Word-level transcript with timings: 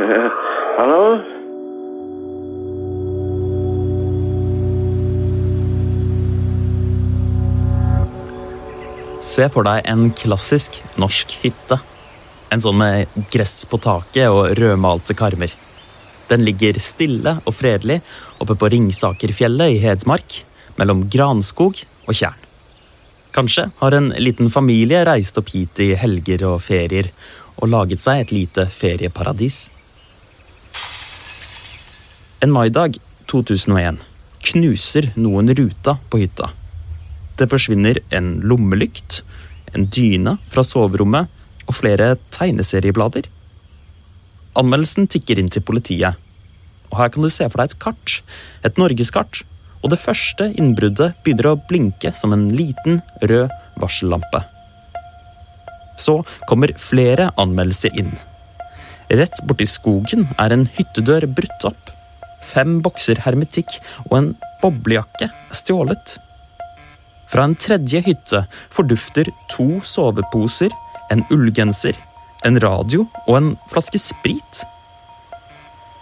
Eh, 0.00 0.28
hallo? 0.78 1.18
Se 9.20 9.44
for 9.52 9.66
deg 9.68 9.84
en 9.92 10.06
klassisk 10.16 10.78
norsk 11.00 11.34
hytte. 11.42 11.76
En 12.48 12.62
sånn 12.64 12.78
med 12.80 13.12
gress 13.30 13.66
på 13.68 13.76
taket 13.84 14.32
og 14.32 14.54
rødmalte 14.56 15.12
karmer. 15.18 15.52
Den 16.30 16.46
ligger 16.46 16.78
stille 16.80 17.36
og 17.44 17.54
fredelig 17.58 17.98
oppe 18.40 18.56
på 18.56 18.70
Ringsakerfjellet 18.72 19.74
i 19.74 19.82
Hedmark, 19.82 20.38
mellom 20.80 21.02
granskog 21.12 21.82
og 22.06 22.16
tjern. 22.16 22.38
Kanskje 23.36 23.66
har 23.82 23.94
en 23.94 24.08
liten 24.16 24.48
familie 24.50 25.04
reist 25.06 25.36
opp 25.38 25.52
hit 25.52 25.84
i 25.84 25.92
helger 25.98 26.46
og 26.48 26.64
ferier 26.64 27.12
og 27.60 27.68
laget 27.68 28.00
seg 28.02 28.24
et 28.24 28.32
lite 28.34 28.64
ferieparadis. 28.72 29.68
En 32.40 32.54
maidag 32.56 32.94
2001 33.28 33.98
knuser 34.48 35.10
noen 35.20 35.52
ruta 35.52 35.98
på 36.08 36.22
hytta. 36.22 36.46
Det 37.36 37.50
forsvinner 37.52 37.98
en 38.16 38.30
lommelykt, 38.40 39.18
en 39.76 39.84
dyne 39.92 40.38
fra 40.48 40.64
soverommet 40.64 41.28
og 41.66 41.76
flere 41.76 42.14
tegneserieblader. 42.32 43.28
Anmeldelsen 44.56 45.10
tikker 45.12 45.42
inn 45.42 45.52
til 45.52 45.66
politiet. 45.68 46.16
Og 46.88 46.96
Her 47.02 47.12
kan 47.12 47.28
du 47.28 47.28
se 47.28 47.44
for 47.44 47.60
deg 47.60 47.74
et 47.74 47.82
kart, 47.84 48.16
et 48.64 48.80
norgeskart, 48.80 49.42
og 49.84 49.92
det 49.92 50.00
første 50.00 50.48
innbruddet 50.56 51.20
begynner 51.20 51.52
å 51.52 51.60
blinke 51.68 52.16
som 52.16 52.32
en 52.32 52.48
liten, 52.56 53.04
rød 53.20 53.52
varsellampe. 53.84 54.46
Så 56.00 56.22
kommer 56.48 56.72
flere 56.80 57.34
anmeldelser 57.36 58.00
inn. 58.00 58.16
Rett 59.12 59.44
borti 59.44 59.68
skogen 59.68 60.24
er 60.40 60.56
en 60.56 60.70
hyttedør 60.72 61.28
brutt 61.28 61.68
opp. 61.68 61.99
Fem 62.40 62.80
bokser 62.84 63.20
hermetikk 63.24 63.78
og 64.08 64.16
en 64.18 64.28
boblejakke 64.62 65.30
stjålet. 65.54 66.16
Fra 67.30 67.46
en 67.46 67.54
tredje 67.54 68.00
hytte 68.06 68.42
fordufter 68.74 69.30
to 69.52 69.78
soveposer, 69.86 70.72
en 71.10 71.22
ullgenser, 71.30 71.94
en 72.46 72.58
radio 72.62 73.06
og 73.26 73.36
en 73.36 73.52
flaske 73.70 74.00
sprit. 74.02 74.64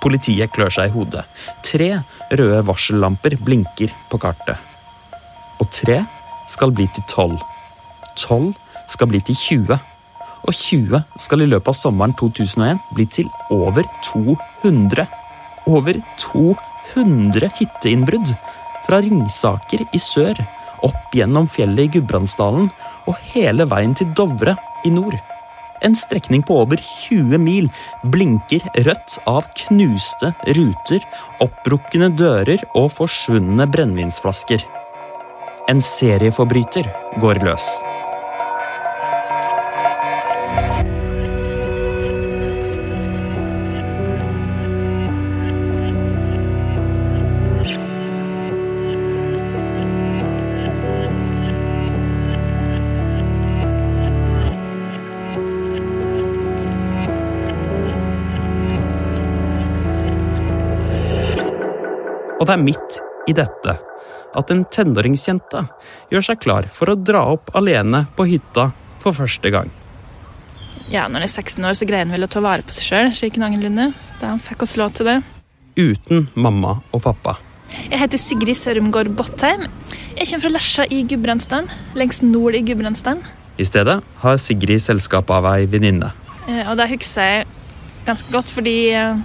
Politiet 0.01 0.53
klør 0.55 0.73
seg 0.73 0.89
i 0.89 0.95
hodet. 0.95 1.25
Tre 1.67 1.91
røde 2.31 2.63
varsellamper 2.69 3.37
blinker 3.45 3.93
på 4.11 4.21
kartet. 4.23 4.57
Og 5.59 5.67
tre 5.75 6.01
skal 6.49 6.73
bli 6.73 6.87
til 6.95 7.05
tolv. 7.11 7.43
Tolv 8.19 8.55
skal 8.89 9.11
bli 9.11 9.21
til 9.27 9.37
20. 9.37 9.79
Og 10.49 10.55
20 10.55 11.03
skal 11.21 11.43
i 11.43 11.51
løpet 11.51 11.75
av 11.75 11.77
sommeren 11.77 12.15
2001 12.17 12.79
bli 12.95 13.09
til 13.19 13.29
over 13.53 13.85
200. 14.07 15.05
Over 15.69 16.01
200 16.19 17.51
hytteinnbrudd! 17.59 18.33
Fra 18.87 19.03
Ringsaker 19.05 19.83
i 19.93 20.01
sør, 20.01 20.39
opp 20.87 21.13
gjennom 21.13 21.49
fjellet 21.53 21.91
i 21.91 21.99
Gudbrandsdalen 21.99 22.71
og 23.09 23.19
hele 23.35 23.67
veien 23.69 23.93
til 23.99 24.09
Dovre 24.17 24.55
i 24.89 24.93
nord. 24.95 25.19
En 25.85 25.95
strekning 25.95 26.43
på 26.43 26.57
over 26.63 26.81
20 26.81 27.39
mil 27.43 27.69
blinker 28.15 28.65
rødt 28.87 29.19
av 29.31 29.45
knuste 29.61 30.33
ruter, 30.57 31.05
oppbrukne 31.45 32.11
dører 32.17 32.65
og 32.73 32.89
forsvunne 32.97 33.69
brennevinsflasker. 33.71 34.65
En 35.69 35.85
serieforbryter 35.85 36.89
går 37.21 37.45
løs. 37.45 37.69
Og 62.49 62.55
det 62.55 62.57
er 62.57 62.65
midt 62.65 62.95
i 63.29 63.33
dette 63.37 63.73
at 64.39 64.51
en 64.55 64.63
tenåringsjente 64.73 65.61
gjør 66.09 66.25
seg 66.25 66.39
klar 66.41 66.65
for 66.73 66.89
å 66.89 66.95
dra 66.97 67.21
opp 67.35 67.51
alene 67.59 68.07
på 68.17 68.25
hytta 68.25 68.71
for 69.03 69.13
første 69.13 69.51
gang. 69.53 69.69
Ja, 70.89 71.03
når 71.13 71.21
han 71.21 71.27
er 71.27 71.33
16 71.35 71.67
år, 71.69 71.77
så 71.77 71.85
greier 71.89 72.07
han 72.07 72.15
vel 72.17 72.25
å 72.25 72.31
ta 72.33 72.41
vare 72.41 72.65
på 72.65 72.73
seg 72.73 72.87
sjøl, 72.87 73.11
slik 73.13 73.37
noenlunde. 73.37 73.91
Så 74.01 74.17
da 74.23 74.31
fikk 74.41 74.65
oss 74.65 74.79
lov 74.81 74.95
til 74.97 75.11
det. 75.11 75.19
Uten 75.77 76.31
mamma 76.41 76.79
og 76.89 77.03
pappa. 77.05 77.35
Jeg 77.91 78.01
heter 78.01 78.23
Sigrid 78.23 78.57
Sørumgård 78.57 79.13
Bottheim. 79.19 79.67
Jeg 80.17 80.31
kommer 80.31 80.47
fra 80.47 80.55
Lesja 80.55 80.89
i 80.89 81.03
Gudbrandsdalen. 81.11 81.69
Lengst 82.01 82.25
nord 82.25 82.57
i 82.57 82.65
Gudbrandsdalen. 82.65 83.21
I 83.61 83.69
stedet 83.69 83.99
har 84.25 84.41
Sigrid 84.41 84.81
selskap 84.81 85.29
av 85.37 85.51
ei 85.53 85.69
venninne. 85.69 86.15
Eh, 86.49 86.65
Og 86.65 86.81
det 86.81 86.89
husker 86.95 87.29
jeg 87.29 87.47
ganske 88.09 88.33
godt, 88.33 88.49
fordi 88.57 88.79
eh, 88.97 89.21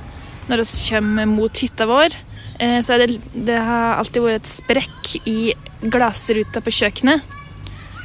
når 0.51 0.65
vi 0.65 0.69
kommer 0.91 1.31
mot 1.31 1.63
hytta 1.63 1.87
vår, 1.87 2.19
så 2.85 2.95
er 2.95 3.05
det, 3.05 3.21
det 3.33 3.59
har 3.59 3.97
alltid 3.99 4.23
vært 4.23 4.43
et 4.43 4.51
sprekk 4.51 5.13
i 5.29 5.37
glassruta 5.93 6.61
på 6.63 6.73
kjøkkenet. 6.79 7.23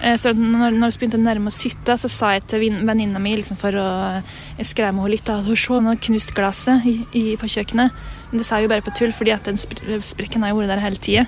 Eh, 0.02 0.16
Så 0.16 0.32
når, 0.34 0.76
når 0.78 0.92
vi 0.94 1.02
begynte 1.02 1.18
å 1.18 1.24
nærme 1.24 1.50
oss 1.50 1.60
hytta, 1.66 1.96
så 1.98 2.10
sa 2.10 2.32
jeg 2.36 2.46
til 2.50 2.64
venninna 2.86 3.20
mi 3.22 3.34
liksom 3.36 3.58
for 3.60 3.74
å 3.78 3.88
eh, 4.18 4.62
skremme 4.66 5.02
henne 5.02 5.14
litt 5.16 5.30
at 5.32 5.46
hun 5.46 5.58
så 5.58 5.80
har 5.84 6.00
knust 6.08 6.34
glasset 6.36 6.86
i, 6.86 6.96
i, 7.12 7.24
på 7.40 7.50
kjøkkenet. 7.50 8.06
Men 8.30 8.40
det 8.40 8.46
sa 8.46 8.58
jeg 8.58 8.68
jo 8.68 8.72
bare 8.74 8.86
på 8.86 8.94
tull, 8.98 9.14
fordi 9.14 9.34
at 9.34 9.48
den 9.48 9.58
sprekken 9.58 10.44
har 10.44 10.52
jo 10.52 10.60
vært 10.60 10.74
der 10.74 10.84
hele 10.84 11.02
tida. 11.02 11.26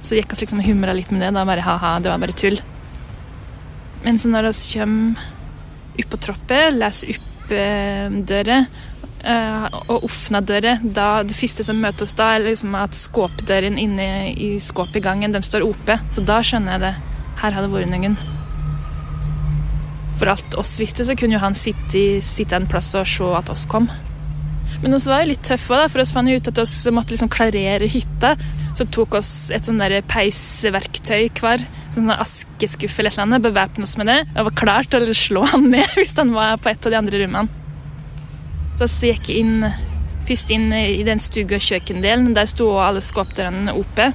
Så 0.00 0.16
gikk 0.16 0.32
vi 0.32 0.44
liksom 0.44 0.62
og 0.62 0.68
humra 0.68 0.94
litt 0.96 1.10
med 1.12 1.22
det. 1.24 1.32
Da 1.36 1.44
bare 1.48 1.64
ha-ha, 1.64 1.96
det 2.00 2.12
var 2.12 2.22
bare 2.22 2.36
tull. 2.36 2.60
Men 4.04 4.18
så 4.18 4.30
når 4.32 4.48
vi 4.48 4.78
kommer 4.78 5.26
opp 6.00 6.12
på 6.14 6.20
troppet, 6.24 6.76
leser 6.76 7.16
opp 7.16 7.52
eh, 7.52 8.08
eh, 8.08 8.70
og 9.20 10.04
åpner 10.06 10.44
dører, 10.46 10.82
da 10.96 11.22
det 11.26 11.36
første 11.36 11.64
som 11.66 11.80
møter 11.82 12.06
oss 12.06 12.16
da, 12.16 12.32
er 12.34 12.46
liksom 12.46 12.74
at 12.78 12.96
skåpdøren 12.96 13.78
inne 13.80 14.06
i 14.32 14.54
skåpet 14.62 15.00
i 15.00 15.04
gangen, 15.04 15.34
de 15.34 15.42
står 15.44 15.66
oppe. 15.66 15.98
Så 16.14 16.24
da 16.26 16.40
skjønner 16.44 16.76
jeg 16.76 16.84
det. 16.86 16.94
Her 17.40 17.56
har 17.56 17.64
det 17.64 17.72
vært 17.72 17.92
noen. 17.92 18.16
For 20.20 20.28
alt 20.32 20.56
oss 20.60 20.74
visste, 20.80 21.04
så 21.08 21.16
kunne 21.16 21.38
jo 21.38 21.42
han 21.42 21.56
sitte, 21.56 22.20
sitte 22.24 22.56
en 22.56 22.68
plass 22.68 22.92
og 22.98 23.08
se 23.08 23.28
at 23.36 23.52
oss 23.52 23.66
kom. 23.70 23.88
Men 24.80 24.96
oss 24.96 25.06
var 25.08 25.22
jo 25.22 25.32
litt 25.32 25.44
tøffe, 25.44 25.76
da, 25.76 25.88
for 25.92 26.02
oss 26.02 26.12
fant 26.14 26.30
ut 26.30 26.48
at 26.48 26.60
vi 26.60 26.92
måtte 26.96 27.14
liksom 27.14 27.32
klarere 27.32 27.88
hytta. 27.90 28.34
Så 28.78 28.86
tok 28.88 29.18
oss 29.18 29.32
et 29.52 29.66
sånn 29.68 29.80
der 29.80 29.98
peisverktøy 30.08 31.28
hver, 31.40 31.64
sånn 31.92 32.12
askeskuffe 32.14 33.02
eller 33.02 33.12
et 33.12 33.18
eller 33.18 33.26
annet, 33.26 33.44
bevæpnet 33.48 33.88
oss 33.88 33.96
med 34.00 34.08
det, 34.08 34.20
og 34.36 34.46
var 34.48 34.60
klar 34.62 34.88
til 34.88 35.04
å 35.04 35.16
slå 35.16 35.44
han 35.52 35.68
ned 35.74 35.88
hvis 35.98 36.16
han 36.20 36.32
var 36.36 36.60
på 36.62 36.72
et 36.72 36.86
av 36.86 36.94
de 36.94 37.00
andre 37.02 37.24
rommene. 37.24 37.59
Jeg 38.80 39.18
gikk 39.18 39.28
inn, 39.34 39.66
først 40.24 40.50
inn 40.54 40.70
i 40.72 41.02
den 41.04 41.20
stue- 41.20 41.44
og 41.44 41.60
kjøkkendelen, 41.60 42.32
der 42.32 42.48
sto 42.48 42.70
alle 42.80 43.02
skulpturene 43.04 43.74
oppe. 43.76 44.06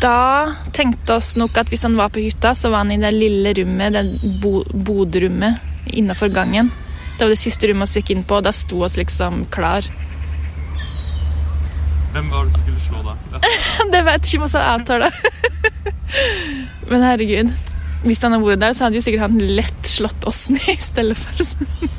Da 0.00 0.54
tenkte 0.72 1.18
oss 1.18 1.34
nok 1.36 1.58
at 1.60 1.68
hvis 1.68 1.84
han 1.84 1.98
var 1.98 2.08
på 2.14 2.22
hytta, 2.24 2.54
så 2.56 2.70
var 2.72 2.86
han 2.86 2.94
i 2.94 3.00
det 3.02 3.12
lille 3.12 3.52
rommet, 3.58 3.92
det 3.92 4.40
bo 4.40 4.62
bodrommet 4.72 5.60
innenfor 5.92 6.32
gangen. 6.32 6.72
Det 7.18 7.26
var 7.26 7.34
det 7.34 7.40
siste 7.40 7.68
rommet 7.68 7.92
vi 7.92 8.00
gikk 8.00 8.14
inn 8.16 8.24
på, 8.24 8.38
og 8.38 8.46
da 8.48 8.54
sto 8.56 8.80
oss 8.88 8.96
liksom 8.96 9.44
klar. 9.52 9.84
Hvem 12.16 12.32
var 12.32 12.48
det 12.48 12.56
som 12.56 12.64
skulle 12.64 12.80
slå 12.80 13.02
da? 13.04 13.42
Det 13.92 14.02
vet 14.06 14.30
ikke 14.30 14.46
hadde 14.46 14.64
avtale. 14.72 15.10
Men 16.88 17.04
herregud, 17.04 17.52
hvis 18.06 18.22
han 18.24 18.32
hadde 18.32 18.48
vært 18.48 18.64
der, 18.64 18.76
så 18.78 18.86
hadde 18.86 18.96
jo 18.96 19.04
sikkert 19.04 19.26
han 19.26 19.36
lett 19.60 19.92
slått 19.92 20.24
oss 20.24 20.46
ned 20.48 20.72
i 20.72 20.80
stedet 20.80 21.18
for. 21.20 21.95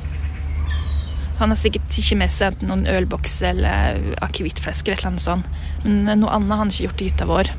Han 1.38 1.54
har 1.54 1.60
sikkert 1.60 1.94
ikke 2.02 2.18
med 2.18 2.34
seg 2.34 2.54
enten 2.54 2.72
noen 2.72 2.88
ølboks 2.90 3.36
eller 3.46 4.02
akevittflesker 4.26 4.96
eller 4.98 5.18
noe 5.18 5.22
sånt. 5.22 5.50
Men 5.86 6.24
noe 6.24 6.34
annet 6.34 6.56
har 6.56 6.64
han 6.64 6.74
ikke 6.74 6.88
gjort 6.88 7.04
i 7.04 7.10
hytta 7.12 7.30
vår. 7.30 7.52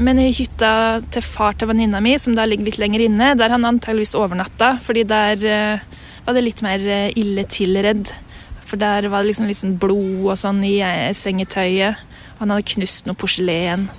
Men 0.00 0.20
i 0.22 0.30
hytta 0.32 0.72
til 1.12 1.24
far 1.24 1.58
til 1.60 1.68
venninna 1.68 2.00
mi, 2.00 2.14
som 2.16 2.32
da 2.36 2.46
ligger 2.48 2.70
litt 2.70 2.80
lenger 2.80 3.04
inne, 3.04 3.34
der 3.36 3.50
har 3.50 3.58
han 3.58 3.68
antageligvis 3.68 4.16
overnatta, 4.16 4.78
fordi 4.80 5.04
der 5.04 5.44
eh, 5.44 5.82
var 6.24 6.36
det 6.36 6.44
litt 6.46 6.62
mer 6.64 6.84
eh, 6.88 7.12
ille 7.20 7.44
tilredd. 7.44 8.14
For 8.64 8.80
der 8.80 9.10
var 9.12 9.20
det 9.20 9.32
liksom 9.32 9.50
litt 9.50 9.60
sånn 9.60 9.76
blod 9.82 10.30
og 10.30 10.38
sånn 10.40 10.62
i 10.64 10.78
eh, 10.86 11.10
sengetøyet. 11.16 12.00
Og 12.38 12.44
han 12.46 12.54
hadde 12.54 12.70
knust 12.72 13.10
noe 13.10 13.18
porselen. 13.18 13.90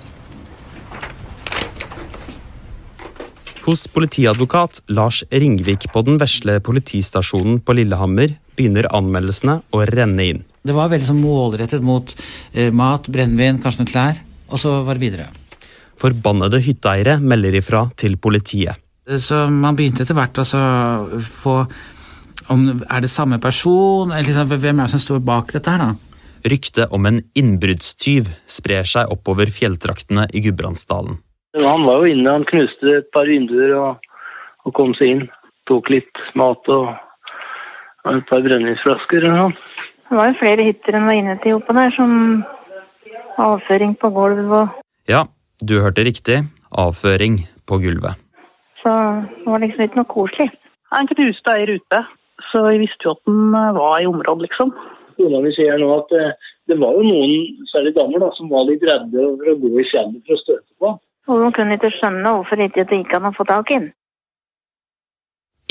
Hos 3.62 3.84
politiadvokat 3.86 4.80
Lars 4.90 5.22
Ringvik 5.30 5.86
på 5.94 6.02
den 6.02 6.16
vesle 6.18 6.56
politistasjonen 6.66 7.60
på 7.62 7.76
Lillehammer 7.78 8.34
begynner 8.56 8.88
anmeldelsene 8.94 9.60
å 9.72 9.84
renne 9.88 10.26
inn. 10.28 10.42
Det 10.62 10.74
var 10.76 10.90
veldig 10.92 11.08
sånn 11.08 11.22
målrettet 11.22 11.82
mot 11.84 12.12
eh, 12.54 12.70
mat, 12.70 13.08
brennevin, 13.10 13.58
kanskje 13.62 13.82
noen 13.82 13.90
klær, 13.90 14.20
og 14.52 14.60
så 14.62 14.76
var 14.86 14.98
det 14.98 15.06
videre. 15.06 15.30
Forbannede 15.98 16.60
hytteeiere 16.62 17.18
melder 17.22 17.58
ifra 17.58 17.86
til 17.98 18.16
politiet. 18.22 18.78
Så 19.18 19.46
man 19.50 19.76
begynte 19.78 20.04
etter 20.04 20.16
hvert 20.16 20.38
altså 20.38 20.60
få 21.26 21.64
Om, 22.50 22.62
er 22.90 23.00
det 23.00 23.08
samme 23.08 23.38
person, 23.38 24.10
eller 24.10 24.26
liksom, 24.26 24.48
hvem 24.50 24.80
er 24.82 24.88
det 24.88 24.90
som 24.90 25.00
står 25.00 25.20
bak 25.24 25.52
dette 25.54 25.70
her, 25.70 25.78
da? 25.78 26.12
Ryktet 26.50 26.90
om 26.90 27.06
en 27.06 27.20
innbruddstyv 27.38 28.32
sprer 28.50 28.88
seg 28.88 29.12
oppover 29.14 29.52
fjelltraktene 29.54 30.24
i 30.34 30.42
Gudbrandsdalen. 30.42 31.20
Han 31.54 31.86
var 31.86 32.02
jo 32.02 32.10
inne, 32.10 32.34
han 32.34 32.46
knuste 32.48 32.96
et 32.98 33.08
par 33.14 33.30
vinduer 33.30 33.76
og, 33.78 34.08
og 34.66 34.74
kom 34.74 34.90
seg 34.98 35.14
inn. 35.14 35.22
Tok 35.70 35.92
litt 35.94 36.22
mat 36.34 36.66
og, 36.74 36.90
og 38.04 38.16
et 38.16 38.26
par 38.28 38.42
brennevinsflasker 38.44 39.22
eller 39.22 39.36
noe. 39.38 39.52
Det 40.08 40.18
var 40.18 40.30
jo 40.30 40.40
flere 40.40 40.66
hytter 40.66 40.98
enn 40.98 41.08
var 41.08 41.18
inne 41.18 41.36
til 41.42 41.58
oppå 41.58 41.74
der, 41.76 41.92
som 41.96 42.42
avføring 43.40 43.94
på 44.00 44.10
gulv 44.12 44.50
og 44.62 44.80
Ja, 45.08 45.24
du 45.62 45.80
hørte 45.80 46.04
riktig. 46.06 46.42
Avføring 46.72 47.38
på 47.68 47.78
gulvet. 47.82 48.18
Så 48.82 48.90
det 49.44 49.46
var 49.46 49.62
liksom 49.62 49.84
ikke 49.84 50.00
noe 50.00 50.10
koselig. 50.10 50.48
Han 50.92 51.08
knuste 51.08 51.54
i 51.58 51.66
rute, 51.70 52.00
så 52.50 52.64
vi 52.68 52.82
visste 52.82 53.06
jo 53.06 53.14
at 53.14 53.22
han 53.28 53.76
var 53.78 54.00
i 54.00 54.08
området, 54.10 54.48
liksom. 54.48 54.72
Kona 55.16 55.40
mi 55.44 55.52
sier 55.54 55.78
nå 55.80 55.88
at 55.94 56.12
det, 56.12 56.26
det 56.70 56.78
var 56.80 56.96
jo 56.96 57.06
noen, 57.06 57.64
særlig 57.70 57.94
damer, 57.96 58.24
da, 58.24 58.30
som 58.36 58.50
var 58.52 58.66
litt 58.68 58.84
redde 58.88 59.26
for 59.38 59.52
å 59.52 59.58
gå 59.62 59.72
i 59.78 59.88
fjellet 59.90 60.20
for 60.26 60.36
å 60.36 60.42
støte 60.42 60.68
på. 60.82 60.92
Og 61.30 61.44
de 61.44 61.50
kunne 61.56 61.78
ikke 61.78 61.92
skjønne 61.94 62.36
hvorfor 62.36 62.64
ikke 62.64 62.86
det 62.88 63.02
gikk 63.02 63.14
an 63.18 63.30
å 63.30 63.34
få 63.36 63.46
tak 63.48 63.70
i 63.70 63.78
den. 63.78 63.90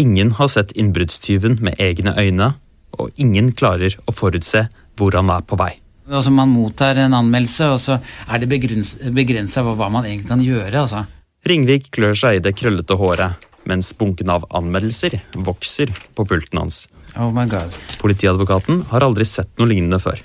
Ingen 0.01 0.31
har 0.39 0.47
sett 0.49 0.71
innbruddstyven 0.71 1.59
med 1.61 1.77
egne 1.77 2.15
øyne, 2.17 2.53
og 2.97 3.11
ingen 3.21 3.51
klarer 3.53 3.93
å 4.09 4.13
forutse 4.15 4.63
hvor 4.97 5.13
han 5.17 5.29
er 5.29 5.43
på 5.45 5.59
vei. 5.59 5.75
Altså 6.09 6.31
Man 6.33 6.49
mottar 6.49 6.97
en 6.97 7.13
anmeldelse, 7.13 7.67
og 7.69 7.77
så 7.79 7.99
er 8.27 8.41
det 8.41 8.49
begrensa 8.49 9.63
hva 9.63 9.91
man 9.93 10.07
egentlig 10.07 10.31
kan 10.31 10.41
gjøre. 10.41 10.73
altså. 10.81 11.05
Ringvik 11.45 11.91
klør 11.93 12.17
seg 12.17 12.39
i 12.39 12.43
det 12.47 12.55
krøllete 12.57 12.97
håret, 12.97 13.45
mens 13.69 13.91
bunken 13.97 14.33
av 14.33 14.47
anmeldelser 14.57 15.19
vokser 15.45 15.93
på 16.17 16.25
pulten 16.25 16.63
hans. 16.63 16.87
Oh 17.15 17.29
my 17.33 17.45
god. 17.45 17.69
Politiadvokaten 18.01 18.85
har 18.89 19.05
aldri 19.05 19.27
sett 19.27 19.53
noe 19.59 19.69
lignende 19.69 20.01
før. 20.01 20.17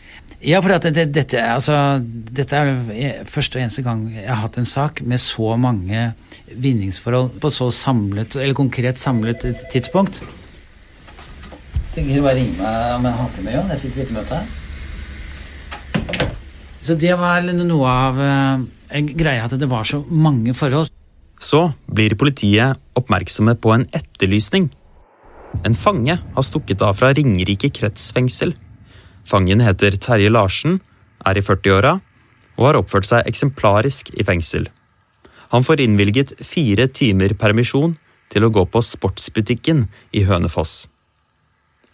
Ja, 0.47 0.61
for 0.63 0.71
det, 0.79 1.09
dette, 1.11 1.41
altså, 1.43 1.75
dette 2.07 2.55
er 2.55 3.25
første 3.27 3.59
og 3.59 3.65
eneste 3.65 3.83
gang 3.83 4.05
jeg 4.15 4.29
har 4.29 4.45
hatt 4.45 4.59
en 4.61 4.69
sak 4.69 5.01
med 5.03 5.19
så 5.19 5.57
mange 5.59 6.13
vinningsforhold 6.47 7.41
på 7.43 7.51
så 7.51 7.67
samlet, 7.75 8.37
eller 8.39 8.55
konkret 8.55 9.01
samlet 9.01 9.43
tidspunkt. 9.73 10.21
Tenker 11.97 12.23
bare 12.23 12.37
ringe 12.39 12.55
meg 12.61 12.95
om 12.95 13.09
en 13.09 13.19
halvtime, 13.19 13.57
Jon. 13.57 13.73
Jeg 13.75 13.83
sitter 13.83 14.05
i 14.05 14.15
møte 14.15 14.39
her. 14.39 14.47
Så 16.87 16.95
det 16.95 17.17
var 17.19 17.43
noe 17.43 17.89
av 17.91 18.21
eh, 18.23 19.03
greie 19.19 19.43
at 19.43 19.57
det 19.59 19.67
var 19.67 19.89
så 19.89 20.05
mange 20.07 20.55
forhold. 20.55 20.93
Så 21.43 21.73
blir 21.91 22.15
politiet 22.15 22.79
oppmerksomme 22.95 23.57
på 23.59 23.75
en 23.75 23.89
etterlysning. 23.97 24.71
En 25.67 25.75
fange 25.75 26.21
har 26.21 26.47
stukket 26.47 26.85
av 26.87 26.95
fra 27.01 27.11
Ringerike 27.17 27.73
kretsfengsel. 27.75 28.55
Fangen 29.27 29.63
heter 29.65 29.97
Terje 29.99 30.31
Larsen, 30.31 30.81
er 31.27 31.39
i 31.39 31.43
40-åra 31.43 31.97
og 32.57 32.67
har 32.69 32.79
oppført 32.79 33.09
seg 33.09 33.27
eksemplarisk 33.29 34.13
i 34.15 34.25
fengsel. 34.27 34.69
Han 35.53 35.67
får 35.67 35.83
innvilget 35.83 36.35
fire 36.47 36.87
timer 36.89 37.35
permisjon 37.39 37.97
til 38.33 38.47
å 38.47 38.53
gå 38.55 38.65
på 38.71 38.83
sportsbutikken 38.83 39.87
i 40.17 40.25
Hønefoss. 40.29 40.87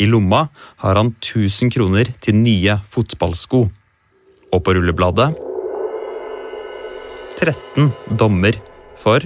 I 0.00 0.08
lomma 0.08 0.46
har 0.82 0.98
han 0.98 1.12
1000 1.20 1.72
kroner 1.72 2.10
til 2.24 2.36
nye 2.40 2.78
fotballsko. 2.92 3.62
Og 4.52 4.60
på 4.64 4.74
rullebladet 4.76 5.30
13 7.38 7.88
dommer 8.20 8.58
for 9.00 9.24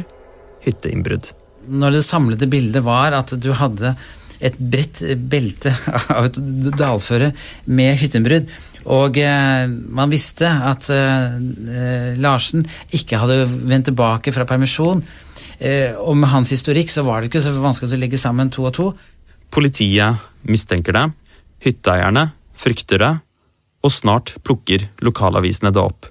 hytteinnbrudd. 0.62 1.32
Når 1.66 1.98
det 1.98 2.04
samlede 2.06 2.46
bildet 2.50 2.84
var 2.86 3.16
at 3.16 3.34
du 3.42 3.50
hadde 3.58 3.96
et 4.40 4.56
bredt 4.58 5.02
belte 5.30 5.72
av 6.16 6.28
et 6.28 6.40
dalføre 6.76 7.32
med 7.66 7.98
hytteinnbrudd, 8.00 8.48
og 8.86 9.18
eh, 9.18 9.66
man 9.66 10.12
visste 10.12 10.46
at 10.46 10.86
eh, 10.94 12.14
Larsen 12.22 12.66
ikke 12.94 13.18
hadde 13.18 13.42
vendt 13.66 13.88
tilbake 13.90 14.34
fra 14.34 14.46
permisjon, 14.46 15.02
eh, 15.58 15.96
og 15.98 16.14
med 16.20 16.30
hans 16.30 16.52
historikk 16.54 16.92
så 16.92 17.02
var 17.06 17.20
det 17.20 17.32
ikke 17.32 17.42
så 17.42 17.54
vanskelig 17.58 17.96
å 17.96 18.02
legge 18.04 18.20
sammen 18.20 18.52
to 18.54 18.66
og 18.68 18.74
to. 18.78 18.90
Politiet 19.50 20.22
mistenker 20.46 20.94
det, 20.94 21.06
hytteeierne 21.66 22.28
frykter 22.56 23.02
det, 23.02 23.14
og 23.82 23.94
snart 23.94 24.36
plukker 24.46 24.86
lokalavisene 25.04 25.74
det 25.74 25.82
opp. 25.82 26.08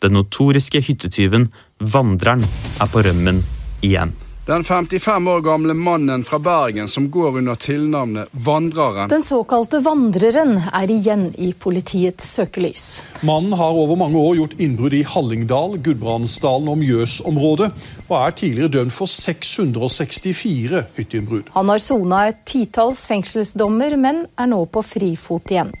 Den 0.00 0.16
notoriske 0.16 0.80
hyttetyven 0.82 1.50
Vandreren 1.80 2.44
er 2.80 2.90
på 2.90 3.02
rømmen 3.04 3.42
igjen. 3.84 4.14
Den 4.46 4.64
55 4.64 5.28
år 5.28 5.40
gamle 5.40 5.74
mannen 5.74 6.24
fra 6.24 6.38
Bergen 6.38 6.88
som 6.88 7.10
går 7.10 7.36
under 7.38 7.54
tilnavnet 7.54 8.28
Vandreren. 8.32 9.08
Den 9.08 9.22
såkalte 9.22 9.82
Vandreren 9.84 10.54
er 10.72 10.90
igjen 10.90 11.26
i 11.36 11.52
politiets 11.52 12.24
søkelys. 12.38 13.02
Mannen 13.20 13.52
har 13.52 13.76
over 13.76 14.00
mange 14.00 14.16
år 14.16 14.38
gjort 14.38 14.56
innbrudd 14.56 14.96
i 14.96 15.02
Hallingdal, 15.04 15.76
Gudbrandsdalen 15.84 16.72
og 16.72 16.80
Mjøsområdet, 16.80 17.68
og 18.08 18.16
er 18.16 18.34
tidligere 18.40 18.74
dømt 18.78 18.96
for 18.96 19.12
664 19.12 20.82
hytteinnbrudd. 20.96 21.52
Han 21.52 21.68
har 21.74 21.84
sona 21.84 22.24
et 22.32 22.40
titalls 22.48 23.04
fengselsdommer, 23.12 23.98
men 24.00 24.24
er 24.40 24.50
nå 24.50 24.64
på 24.72 24.82
frifot 24.82 25.52
igjen. 25.52 25.76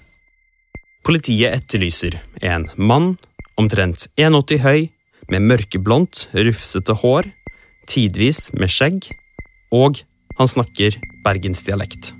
Politiet 1.00 1.56
etterlyser 1.62 2.20
en 2.44 2.68
mann 2.76 3.14
omtrent 3.56 4.10
1,80 4.20 4.64
høy, 4.68 4.80
med 5.30 5.46
mørkeblondt, 5.46 6.26
rufsete 6.34 6.96
hår, 7.00 7.28
tidvis 7.90 8.50
med 8.54 8.70
skjegg, 8.70 9.10
og 9.74 9.98
han 10.38 10.50
snakker 10.50 10.96
bergensdialekt. 11.24 12.14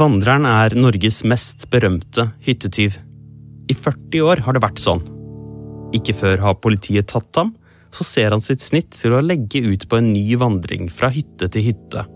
Vandreren 0.00 0.46
er 0.46 0.74
Norges 0.78 1.22
mest 1.28 1.66
berømte 1.70 2.28
hyttetyv. 2.46 2.98
I 3.70 3.74
40 3.74 4.22
år 4.26 4.42
har 4.46 4.56
det 4.56 4.62
vært 4.62 4.82
sånn. 4.82 5.02
Ikke 5.96 6.14
før 6.14 6.44
har 6.44 6.60
politiet 6.62 7.10
tatt 7.10 7.34
ham, 7.38 7.54
så 7.90 8.06
ser 8.06 8.30
han 8.30 8.42
sitt 8.44 8.62
snitt 8.62 8.94
til 8.94 9.16
å 9.16 9.24
legge 9.24 9.62
ut 9.66 9.88
på 9.90 9.98
en 9.98 10.12
ny 10.14 10.24
vandring 10.38 10.86
fra 10.94 11.10
hytte 11.10 11.50
til 11.50 11.66
hytte. 11.70 12.06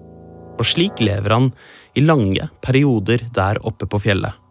Og 0.54 0.66
slik 0.70 1.02
lever 1.02 1.34
han 1.34 1.50
i 1.98 2.04
lange 2.04 2.46
perioder 2.62 3.26
der 3.34 3.58
oppe 3.66 3.90
på 3.90 4.00
fjellet. 4.06 4.43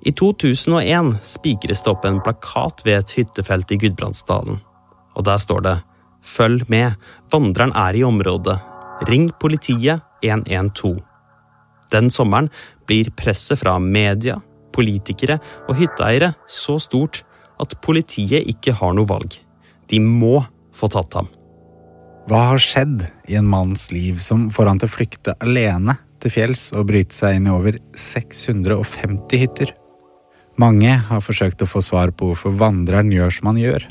I 0.00 0.12
2001 0.16 1.18
spikres 1.26 1.82
det 1.84 1.92
opp 1.92 2.06
en 2.08 2.22
plakat 2.24 2.80
ved 2.86 3.02
et 3.02 3.14
hyttefelt 3.18 3.72
i 3.74 3.78
Gudbrandsdalen. 3.82 4.60
Og 5.16 5.26
der 5.28 5.40
står 5.42 5.64
det 5.66 5.76
Følg 6.24 6.66
med, 6.68 6.96
vandreren 7.32 7.72
er 7.76 7.96
i 7.96 8.04
området. 8.04 8.58
Ring 9.08 9.30
politiet 9.40 10.04
112. 10.24 11.00
Den 11.92 12.10
sommeren 12.12 12.50
blir 12.88 13.08
presset 13.16 13.60
fra 13.62 13.78
media, 13.80 14.36
politikere 14.72 15.38
og 15.66 15.78
hytteeiere 15.80 16.34
så 16.48 16.76
stort 16.80 17.22
at 17.60 17.76
politiet 17.84 18.48
ikke 18.48 18.76
har 18.76 18.94
noe 18.96 19.08
valg. 19.08 19.34
De 19.88 20.00
må 20.00 20.38
få 20.76 20.88
tatt 20.92 21.16
ham. 21.18 21.28
Hva 22.28 22.44
har 22.52 22.62
skjedd 22.62 23.08
i 23.28 23.36
en 23.40 23.48
manns 23.48 23.88
liv 23.92 24.20
som 24.22 24.48
får 24.54 24.70
han 24.70 24.80
til 24.80 24.90
å 24.90 24.96
flykte 24.96 25.36
alene 25.42 25.96
til 26.20 26.32
fjells 26.34 26.68
og 26.76 26.88
bryte 26.92 27.16
seg 27.16 27.38
inn 27.38 27.48
i 27.48 27.54
over 27.54 27.80
650 27.96 29.40
hytter. 29.40 29.72
Mange 30.58 30.96
har 31.06 31.22
forsøkt 31.24 31.62
å 31.62 31.68
få 31.70 31.82
svar 31.84 32.10
på 32.10 32.30
hvorfor 32.30 32.56
vandreren 32.58 33.12
gjør 33.14 33.32
som 33.36 33.52
han 33.52 33.60
gjør, 33.60 33.86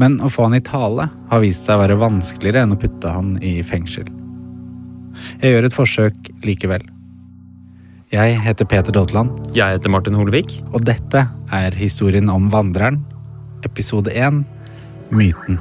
men 0.00 0.20
å 0.22 0.30
få 0.32 0.46
han 0.46 0.56
i 0.58 0.64
tale 0.64 1.08
har 1.30 1.42
vist 1.42 1.66
seg 1.66 1.78
å 1.78 1.82
være 1.82 1.98
vanskeligere 2.00 2.64
enn 2.64 2.76
å 2.76 2.80
putte 2.80 3.10
han 3.10 3.34
i 3.42 3.58
fengsel. 3.66 4.08
Jeg 5.40 5.54
gjør 5.54 5.68
et 5.68 5.76
forsøk 5.76 6.30
likevel. 6.46 6.84
Jeg 8.10 8.38
heter 8.42 8.66
Peter 8.66 8.94
Daatland. 8.94 9.36
Jeg 9.54 9.76
heter 9.76 9.92
Martin 9.92 10.16
Holvik. 10.18 10.56
Og 10.72 10.82
dette 10.82 11.26
er 11.54 11.76
historien 11.78 12.30
om 12.32 12.48
vandreren, 12.50 13.02
episode 13.66 14.10
1, 14.10 14.40
Myten. 15.14 15.60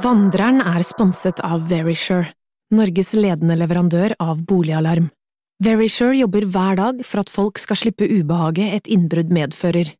Vandreren 0.00 0.62
er 0.64 0.80
sponset 0.86 1.42
av 1.44 1.66
Verisure, 1.68 2.30
Norges 2.72 3.10
ledende 3.12 3.52
leverandør 3.58 4.14
av 4.22 4.38
boligalarm. 4.48 5.10
Verisure 5.60 6.14
jobber 6.16 6.46
hver 6.48 6.78
dag 6.78 7.02
for 7.04 7.20
at 7.20 7.32
folk 7.32 7.60
skal 7.60 7.76
slippe 7.76 8.08
ubehaget 8.08 8.78
et 8.78 8.88
innbrudd 8.88 9.28
medfører. 9.34 9.90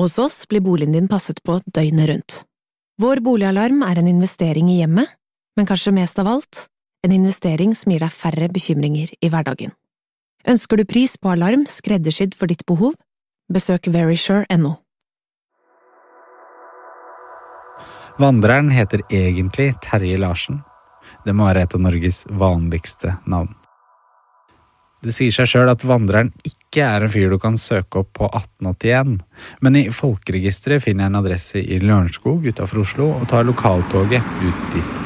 Hos 0.00 0.16
oss 0.22 0.38
blir 0.48 0.64
boligen 0.64 0.96
din 0.96 1.10
passet 1.12 1.42
på 1.44 1.58
døgnet 1.66 2.08
rundt. 2.08 2.38
Vår 3.02 3.20
boligalarm 3.26 3.82
er 3.84 4.00
en 4.00 4.08
investering 4.08 4.70
i 4.72 4.78
hjemmet, 4.78 5.12
men 5.58 5.68
kanskje 5.68 5.92
mest 5.92 6.22
av 6.22 6.30
alt 6.30 6.64
en 7.04 7.12
investering 7.12 7.74
som 7.76 7.92
gir 7.92 8.00
deg 8.00 8.16
færre 8.16 8.48
bekymringer 8.52 9.12
i 9.20 9.28
hverdagen. 9.28 9.74
Ønsker 10.48 10.80
du 10.80 10.86
pris 10.88 11.18
på 11.20 11.34
alarm 11.34 11.66
skreddersydd 11.68 12.32
for 12.32 12.48
ditt 12.48 12.64
behov? 12.64 12.96
Besøk 13.52 13.92
verisure.no. 13.92 14.78
Vandreren 18.20 18.68
heter 18.70 19.00
egentlig 19.08 19.74
Terje 19.80 20.18
Larsen. 20.18 20.58
Det 21.24 21.32
må 21.32 21.46
være 21.46 21.62
et 21.64 21.74
av 21.74 21.80
Norges 21.80 22.26
vanligste 22.28 23.14
navn. 23.24 23.54
Det 25.00 25.14
sier 25.16 25.32
seg 25.32 25.48
sjøl 25.48 25.70
at 25.72 25.86
vandreren 25.88 26.28
ikke 26.44 26.84
er 26.84 27.06
en 27.06 27.12
fyr 27.14 27.32
du 27.32 27.38
kan 27.40 27.56
søke 27.56 28.02
opp 28.02 28.10
på 28.18 28.28
1881, 28.28 29.14
men 29.64 29.80
i 29.80 29.86
folkeregisteret 29.88 30.84
finner 30.84 31.06
jeg 31.06 31.14
en 31.14 31.18
adresse 31.22 31.64
i 31.64 31.80
Lørenskog 31.80 32.44
utafor 32.44 32.82
Oslo 32.84 33.08
og 33.14 33.24
tar 33.32 33.48
lokaltoget 33.48 34.20
ut 34.44 34.68
dit. 34.76 35.00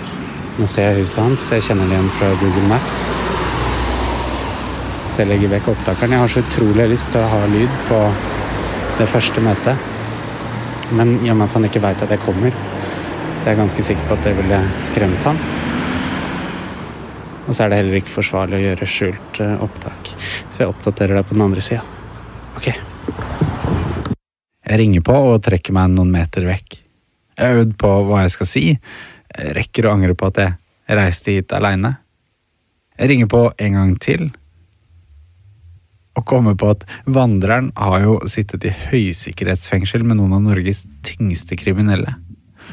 Nå 0.58 0.66
ser 0.66 0.90
jeg 0.90 1.04
huset 1.04 1.22
hans, 1.22 1.46
jeg 1.54 1.68
kjenner 1.68 1.86
det 1.86 1.94
igjen 1.94 2.12
fra 2.18 2.34
Google 2.42 2.66
Maps. 2.74 3.00
Så 5.06 5.22
jeg 5.22 5.30
legger 5.36 5.54
vekk 5.54 5.70
opptakeren. 5.76 6.18
Jeg 6.18 6.26
har 6.26 6.34
så 6.34 6.42
utrolig 6.42 6.90
lyst 6.96 7.14
til 7.14 7.22
å 7.22 7.30
ha 7.30 7.44
lyd 7.54 7.82
på 7.86 8.04
det 8.98 9.12
første 9.14 9.46
møtet. 9.46 9.90
Men 10.90 11.20
i 11.22 11.30
og 11.30 11.38
med 11.38 11.46
at 11.46 11.60
han 11.60 11.70
ikke 11.70 11.86
veit 11.86 12.02
at 12.02 12.10
jeg 12.10 12.26
kommer, 12.26 12.64
så 13.44 13.50
jeg 13.50 13.58
er 13.58 13.60
ganske 13.60 13.82
sikker 13.84 14.06
på 14.08 14.16
at 14.16 14.22
det 14.24 14.30
ville 14.38 14.58
skremt 14.80 15.26
han. 15.28 15.36
Og 17.44 17.50
så 17.50 17.66
er 17.66 17.68
det 17.68 17.80
heller 17.82 17.98
ikke 17.98 18.14
forsvarlig 18.14 18.56
å 18.56 18.60
gjøre 18.62 18.88
skjult 18.88 19.40
eh, 19.44 19.58
opptak. 19.66 20.08
Så 20.48 20.62
jeg 20.62 20.70
oppdaterer 20.70 21.18
deg 21.18 21.26
på 21.28 21.36
den 21.36 21.44
andre 21.44 21.64
sida. 21.66 21.82
Ok. 22.56 22.70
Jeg 24.64 24.80
ringer 24.80 25.04
på 25.04 25.18
og 25.26 25.44
trekker 25.44 25.76
meg 25.76 25.92
noen 25.92 26.16
meter 26.16 26.48
vekk. 26.48 26.78
Jeg 27.36 27.44
har 27.44 27.60
øvd 27.60 27.76
på 27.84 27.92
hva 28.08 28.24
jeg 28.24 28.34
skal 28.38 28.48
si. 28.48 28.64
Jeg 29.36 29.56
rekker 29.60 29.90
å 29.90 29.92
angre 29.98 30.16
på 30.16 30.32
at 30.32 30.40
jeg 30.40 30.98
reiste 31.02 31.36
hit 31.36 31.52
aleine. 31.52 31.98
Jeg 32.96 33.12
ringer 33.12 33.28
på 33.28 33.44
en 33.52 33.80
gang 33.82 33.94
til. 34.00 34.30
Og 36.16 36.24
kommer 36.32 36.56
på 36.56 36.72
at 36.72 36.88
vandreren 37.04 37.74
har 37.76 38.08
jo 38.08 38.20
sittet 38.24 38.64
i 38.64 38.72
høysikkerhetsfengsel 38.88 40.00
med 40.00 40.22
noen 40.22 40.38
av 40.40 40.46
Norges 40.48 40.86
tyngste 41.04 41.60
kriminelle. 41.60 42.23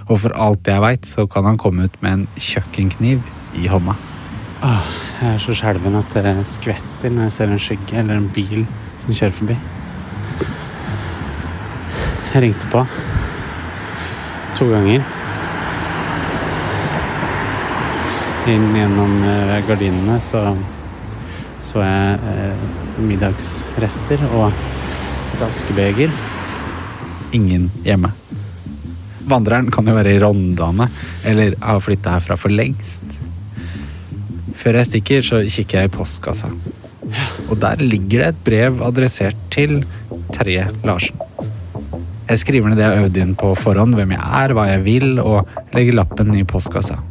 Og 0.08 0.20
for 0.24 0.36
alt 0.36 0.68
jeg 0.68 0.84
veit, 0.84 1.06
så 1.08 1.28
kan 1.30 1.48
han 1.48 1.60
komme 1.62 1.88
ut 1.88 2.00
med 2.04 2.12
en 2.14 2.26
kjøkkenkniv 2.36 3.22
i 3.60 3.68
hånda. 3.72 3.96
Åh, 4.62 4.90
jeg 5.22 5.36
er 5.36 5.40
så 5.42 5.56
skjelven 5.58 5.96
at 5.98 6.18
det 6.26 6.36
skvetter 6.50 7.14
når 7.14 7.30
jeg 7.30 7.36
ser 7.38 7.54
en 7.54 7.62
skygge 7.62 7.98
eller 8.02 8.20
en 8.20 8.30
bil 8.34 8.66
som 9.02 9.16
kjører 9.16 9.38
forbi. 9.40 9.58
Jeg 12.32 12.44
ringte 12.46 12.70
på 12.72 12.84
to 14.60 14.68
ganger. 14.70 15.02
Inn 18.52 18.70
gjennom 18.78 19.18
eh, 19.26 19.58
gardinene 19.68 20.20
så 20.22 20.46
så 21.62 21.84
jeg 21.86 22.18
eh, 22.32 22.64
middagsrester 23.06 24.24
og 24.32 24.50
et 25.36 25.46
askebeger. 25.46 26.14
Ingen 27.38 27.70
hjemme. 27.86 28.21
Vandreren 29.32 29.72
kan 29.74 29.88
jo 29.88 29.96
være 29.96 30.16
i 30.16 30.22
Rondane 30.22 30.90
eller 31.28 31.56
ha 31.64 31.80
flytta 31.82 32.18
herfra 32.18 32.38
for 32.40 32.54
lengst. 32.54 33.20
Før 34.62 34.78
jeg 34.78 34.90
stikker, 34.92 35.26
så 35.26 35.42
kikker 35.48 35.82
jeg 35.82 35.90
i 35.90 35.94
postkassa. 35.96 36.52
Og 37.50 37.58
der 37.60 37.82
ligger 37.82 38.22
det 38.22 38.28
et 38.30 38.44
brev 38.46 38.82
adressert 38.86 39.40
til 39.54 39.82
Terje 40.36 40.68
Larsen. 40.88 41.18
Jeg 42.32 42.40
skriver 42.40 42.72
ned 42.72 42.80
det 42.80 42.86
jeg 42.86 42.96
har 42.96 43.06
øvd 43.08 43.18
inn 43.20 43.34
på 43.36 43.50
forhånd, 43.60 43.98
hvem 43.98 44.14
jeg 44.16 44.44
er, 44.44 44.54
hva 44.56 44.68
jeg 44.70 44.84
vil, 44.86 45.18
og 45.20 45.50
legger 45.76 45.98
lappen 46.00 46.32
i 46.40 46.46
postkassa. 46.48 47.02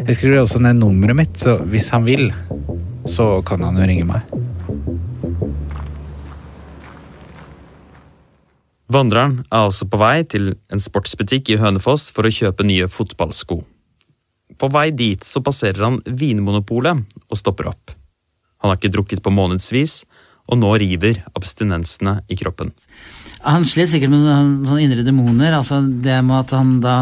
Jeg 0.00 0.16
skriver 0.16 0.40
også 0.40 0.62
ned 0.64 0.80
nummeret 0.80 1.20
mitt, 1.20 1.38
så 1.38 1.60
hvis 1.70 1.92
han 1.94 2.08
vil, 2.08 2.32
så 3.06 3.36
kan 3.46 3.62
han 3.62 3.78
jo 3.78 3.86
ringe 3.86 4.08
meg. 4.08 4.33
Vandreren 8.92 9.38
er 9.48 9.64
altså 9.64 9.86
på 9.88 9.96
vei 10.00 10.24
til 10.28 10.52
en 10.72 10.82
sportsbutikk 10.82 11.54
i 11.54 11.60
Hønefoss 11.60 12.10
for 12.12 12.28
å 12.28 12.32
kjøpe 12.32 12.66
nye 12.68 12.88
fotballsko. 12.92 13.62
På 14.60 14.68
vei 14.72 14.90
dit 14.94 15.24
så 15.24 15.40
passerer 15.44 15.86
han 15.86 16.00
Vinmonopolet 16.04 17.00
og 17.24 17.40
stopper 17.40 17.70
opp. 17.72 17.94
Han 18.60 18.70
har 18.70 18.78
ikke 18.78 18.92
drukket 18.92 19.24
på 19.24 19.32
månedsvis, 19.32 20.02
og 20.44 20.60
nå 20.60 20.74
river 20.80 21.22
abstinensene 21.32 22.18
i 22.28 22.36
kroppen. 22.36 22.74
Han 23.44 23.64
slet 23.68 23.94
sikkert 23.94 24.12
med 24.12 24.28
sånne 24.68 24.84
indre 24.84 25.04
demoner, 25.06 25.56
altså 25.56 25.80
det 25.80 26.20
med 26.24 26.36
at 26.42 26.52
han 26.56 26.74
da 26.84 26.96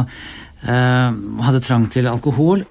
eh, 0.62 1.18
hadde 1.46 1.62
trang 1.66 1.88
til 1.90 2.06
alkohol. 2.10 2.62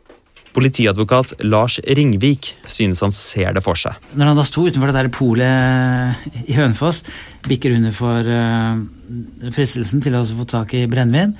Politiadvokat 0.51 1.33
Lars 1.47 1.77
Ringvik 1.79 2.51
synes 2.67 3.01
han 3.03 3.13
ser 3.15 3.53
det 3.55 3.63
for 3.63 3.79
seg. 3.79 3.95
Når 4.19 4.31
han 4.31 4.39
da 4.39 4.45
sto 4.47 4.65
utenfor 4.67 4.91
det 4.91 4.97
der 4.97 5.11
polet 5.13 6.43
i 6.43 6.57
Hønefoss, 6.57 7.05
bikker 7.47 7.77
under 7.77 7.95
for 7.95 8.27
uh, 8.27 8.81
fristelsen 9.55 10.03
til 10.03 10.17
å 10.19 10.25
få 10.27 10.47
tak 10.49 10.75
i 10.75 10.85
brennevin. 10.91 11.37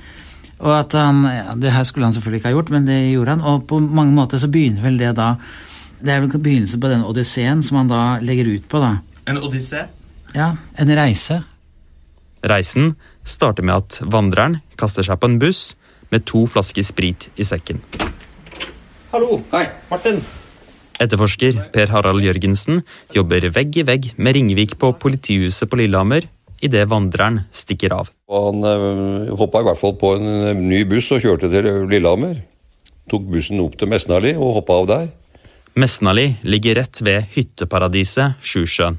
Og 0.62 0.72
at 0.76 0.94
han, 0.96 1.24
ja, 1.26 1.54
Det 1.58 1.74
her 1.74 1.84
skulle 1.84 2.06
han 2.06 2.14
selvfølgelig 2.14 2.40
ikke 2.40 2.50
ha 2.52 2.56
gjort, 2.56 2.72
men 2.72 2.88
det 2.88 2.98
gjorde 3.10 3.36
han. 3.36 3.44
Og 3.50 3.66
på 3.68 3.80
mange 3.82 4.14
måter 4.16 4.40
så 4.40 4.50
begynner 4.52 4.84
vel 4.86 5.00
det 5.00 5.14
da 5.18 5.34
Det 6.02 6.10
er 6.10 6.22
vel 6.22 6.32
begynnelsen 6.32 6.80
på 6.82 6.90
den 6.90 7.04
odysseen 7.06 7.62
som 7.62 7.82
han 7.82 7.90
da 7.90 8.02
legger 8.22 8.48
ut 8.48 8.68
på. 8.68 8.80
da. 8.82 8.96
En 9.26 9.38
odyssé? 9.38 9.86
Ja, 10.34 10.56
en 10.78 10.96
reise. 10.96 11.42
Reisen 12.42 12.96
starter 13.22 13.62
med 13.62 13.76
at 13.76 14.00
vandreren 14.02 14.60
kaster 14.80 15.06
seg 15.06 15.20
på 15.20 15.30
en 15.30 15.38
buss 15.38 15.76
med 16.10 16.26
to 16.26 16.42
flasker 16.50 16.82
sprit 16.82 17.28
i 17.38 17.46
sekken. 17.46 17.78
Hallo. 19.12 19.42
Hei. 19.52 19.66
Martin. 19.90 20.22
Etterforsker 20.96 21.58
Per 21.74 21.90
Harald 21.92 22.24
Jørgensen 22.24 22.78
jobber 23.12 23.44
vegg 23.52 23.74
i 23.76 23.82
vegg 23.84 24.06
med 24.16 24.32
Ringvik 24.38 24.78
på 24.80 24.88
politihuset 25.02 25.68
på 25.68 25.76
Lillehammer 25.82 26.24
idet 26.64 26.86
vandreren 26.88 27.42
stikker 27.52 27.92
av. 27.92 28.08
Han 28.32 28.64
øh, 28.64 29.34
hoppa 29.36 29.60
i 29.60 29.66
hvert 29.66 29.80
fall 29.82 29.92
på 30.00 30.14
en 30.16 30.30
eh, 30.30 30.56
ny 30.56 30.78
buss 30.88 31.10
og 31.12 31.20
kjørte 31.26 31.50
til 31.52 31.68
Lillehammer. 31.90 32.38
Tok 33.12 33.26
bussen 33.34 33.60
opp 33.60 33.76
til 33.76 33.90
Mesnali 33.92 34.32
og 34.32 34.62
hoppa 34.62 34.78
av 34.80 34.88
der. 34.88 35.04
Mesnali 35.76 36.26
ligger 36.48 36.80
rett 36.80 37.02
ved 37.04 37.28
hytteparadiset 37.36 38.40
Sjusjøen. 38.40 38.96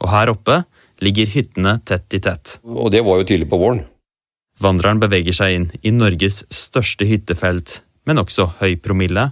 Og 0.00 0.08
her 0.14 0.32
oppe 0.32 0.62
ligger 1.04 1.28
hyttene 1.34 1.76
tett 1.84 2.16
i 2.16 2.22
tett. 2.24 2.56
Og 2.64 2.88
det 2.96 3.04
var 3.04 3.20
jo 3.20 3.28
tidlig 3.28 3.50
på 3.52 3.60
våren. 3.60 3.84
Vandreren 4.60 5.04
beveger 5.04 5.36
seg 5.36 5.58
inn 5.58 5.68
i 5.84 5.92
Norges 5.92 6.46
største 6.48 7.04
hyttefelt, 7.08 7.82
men 8.08 8.24
også 8.24 8.48
høy 8.62 8.78
promille 8.80 9.28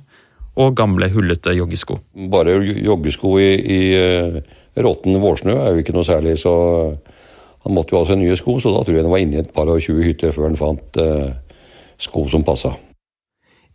og 0.59 0.75
gamle, 0.79 1.09
hullete 1.13 1.55
joggesko. 1.55 2.01
Bare 2.33 2.57
joggesko 2.67 3.37
i, 3.39 3.51
i 3.59 3.81
uh, 3.95 4.41
råtten 4.83 5.19
vårsnø 5.23 5.55
er 5.55 5.73
jo 5.73 5.85
ikke 5.85 5.95
noe 5.97 6.07
særlig, 6.07 6.37
så 6.43 6.53
han 7.65 7.75
måtte 7.75 7.95
jo 7.95 8.03
ha 8.03 8.09
seg 8.09 8.21
nye 8.21 8.37
sko, 8.39 8.59
så 8.63 8.73
da 8.75 8.83
tror 8.85 8.99
jeg 8.99 9.07
han 9.07 9.13
var 9.13 9.23
inne 9.23 9.39
i 9.39 9.43
et 9.43 9.55
par 9.55 9.71
og 9.71 9.83
tjue 9.83 10.05
hytter 10.07 10.35
før 10.35 10.49
han 10.49 10.59
fant 10.59 11.01
eh, 11.03 11.33
sko 12.01 12.25
som 12.31 12.45
passa. 12.47 12.73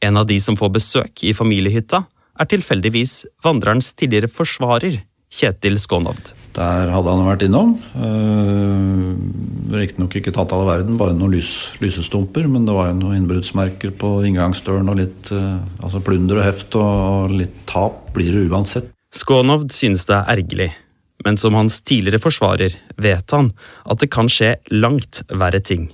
En 0.03 0.19
av 0.19 0.27
de 0.27 0.39
som 0.41 0.57
får 0.59 0.71
besøk 0.79 1.25
i 1.27 1.35
familiehytta, 1.35 2.03
er 2.39 2.49
tilfeldigvis 2.49 3.17
vandrerens 3.45 3.91
tidligere 3.93 4.31
forsvarer, 4.31 5.03
Kjetil 5.33 5.77
Skånovd. 5.81 6.33
Der 6.53 6.91
hadde 6.93 7.09
han 7.09 7.25
vært 7.25 7.45
innom. 7.47 7.73
Eh, 7.97 9.73
Riktignok 9.73 10.19
ikke 10.19 10.33
tatt 10.35 10.53
all 10.53 10.67
verden, 10.67 10.99
bare 10.99 11.15
noen 11.17 11.33
lys, 11.33 11.73
lysestumper. 11.81 12.45
Men 12.51 12.67
det 12.69 12.75
var 12.77 12.91
jo 12.91 12.99
noen 12.99 13.23
innbruddsmerker 13.23 13.95
på 13.97 14.15
inngangsdøren 14.29 14.91
og 14.93 15.01
litt 15.01 15.33
eh, 15.33 15.57
altså 15.81 16.03
plunder 16.05 16.43
og 16.43 16.47
heft 16.47 16.77
og 16.77 17.33
litt 17.33 17.63
tap 17.69 18.13
blir 18.13 18.35
det 18.35 18.47
uansett. 18.53 18.93
Skånovd 19.13 19.73
synes 19.73 20.07
det 20.09 20.17
er 20.17 20.33
ergerlig 20.37 20.71
men 21.25 21.37
som 21.37 21.55
hans 21.57 21.81
tidligere 21.81 22.21
forsvarer 22.21 22.75
vet 23.01 23.35
han 23.35 23.51
at 23.89 24.01
det 24.03 24.11
kan 24.13 24.29
skje 24.31 24.55
langt 24.73 25.23
verre 25.31 25.61
ting. 25.63 25.87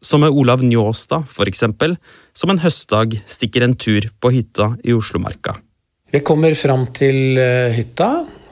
Som 0.00 0.22
med 0.22 0.30
Olav 0.30 0.62
Njåstad, 0.62 1.26
for 1.26 1.50
eksempel, 1.50 1.96
som 2.32 2.52
en 2.52 2.62
høstdag 2.62 3.18
stikker 3.26 3.66
en 3.66 3.74
tur 3.74 4.06
på 4.22 4.30
hytta 4.30 4.76
i 4.86 4.94
Oslomarka. 4.94 5.56
Vi 6.14 6.22
kommer 6.24 6.54
fram 6.56 6.86
til 6.96 7.36
eh, 7.42 7.74
hytta 7.74 8.08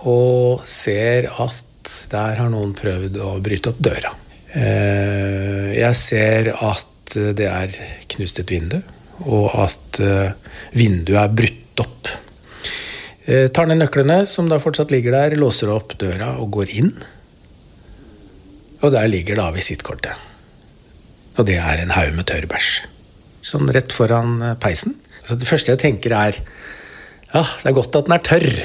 og 0.07 0.67
ser 0.67 1.31
at 1.43 1.63
der 2.11 2.41
har 2.43 2.51
noen 2.51 2.75
prøvd 2.77 3.19
å 3.23 3.37
bryte 3.43 3.73
opp 3.73 3.81
døra. 3.83 4.13
Eh, 4.57 5.73
jeg 5.77 5.99
ser 5.99 6.53
at 6.55 7.17
det 7.37 7.47
er 7.47 7.75
knust 8.15 8.41
et 8.43 8.51
vindu, 8.51 8.79
og 9.27 9.51
at 9.67 10.01
eh, 10.03 10.33
vinduet 10.77 11.21
er 11.23 11.35
brutt 11.41 11.83
opp. 11.85 12.11
Jeg 13.27 13.53
tar 13.55 13.69
ned 13.71 13.81
nøklene, 13.83 14.21
som 14.31 14.51
da 14.51 14.61
fortsatt 14.63 14.93
ligger 14.95 15.15
der, 15.17 15.39
låser 15.39 15.71
opp 15.75 15.97
døra 15.99 16.37
og 16.43 16.53
går 16.59 16.73
inn. 16.79 16.93
Og 18.85 18.93
der 18.95 19.09
ligger 19.11 19.41
da 19.41 19.49
visittkortet. 19.55 20.15
Og 21.37 21.47
det 21.49 21.59
er 21.61 21.83
en 21.83 21.93
haug 21.97 22.15
med 22.17 22.29
tørr 22.29 22.47
bæsj. 22.49 22.71
Sånn 23.47 23.71
rett 23.75 23.95
foran 23.95 24.39
eh, 24.43 24.57
peisen. 24.63 24.97
Så 25.27 25.39
det 25.39 25.49
første 25.49 25.75
jeg 25.75 25.83
tenker, 25.83 26.15
er 26.15 26.39
ja, 27.33 27.43
det 27.43 27.71
er 27.71 27.77
godt 27.77 27.99
at 27.99 28.07
den 28.07 28.17
er 28.17 28.25
tørr. 28.25 28.61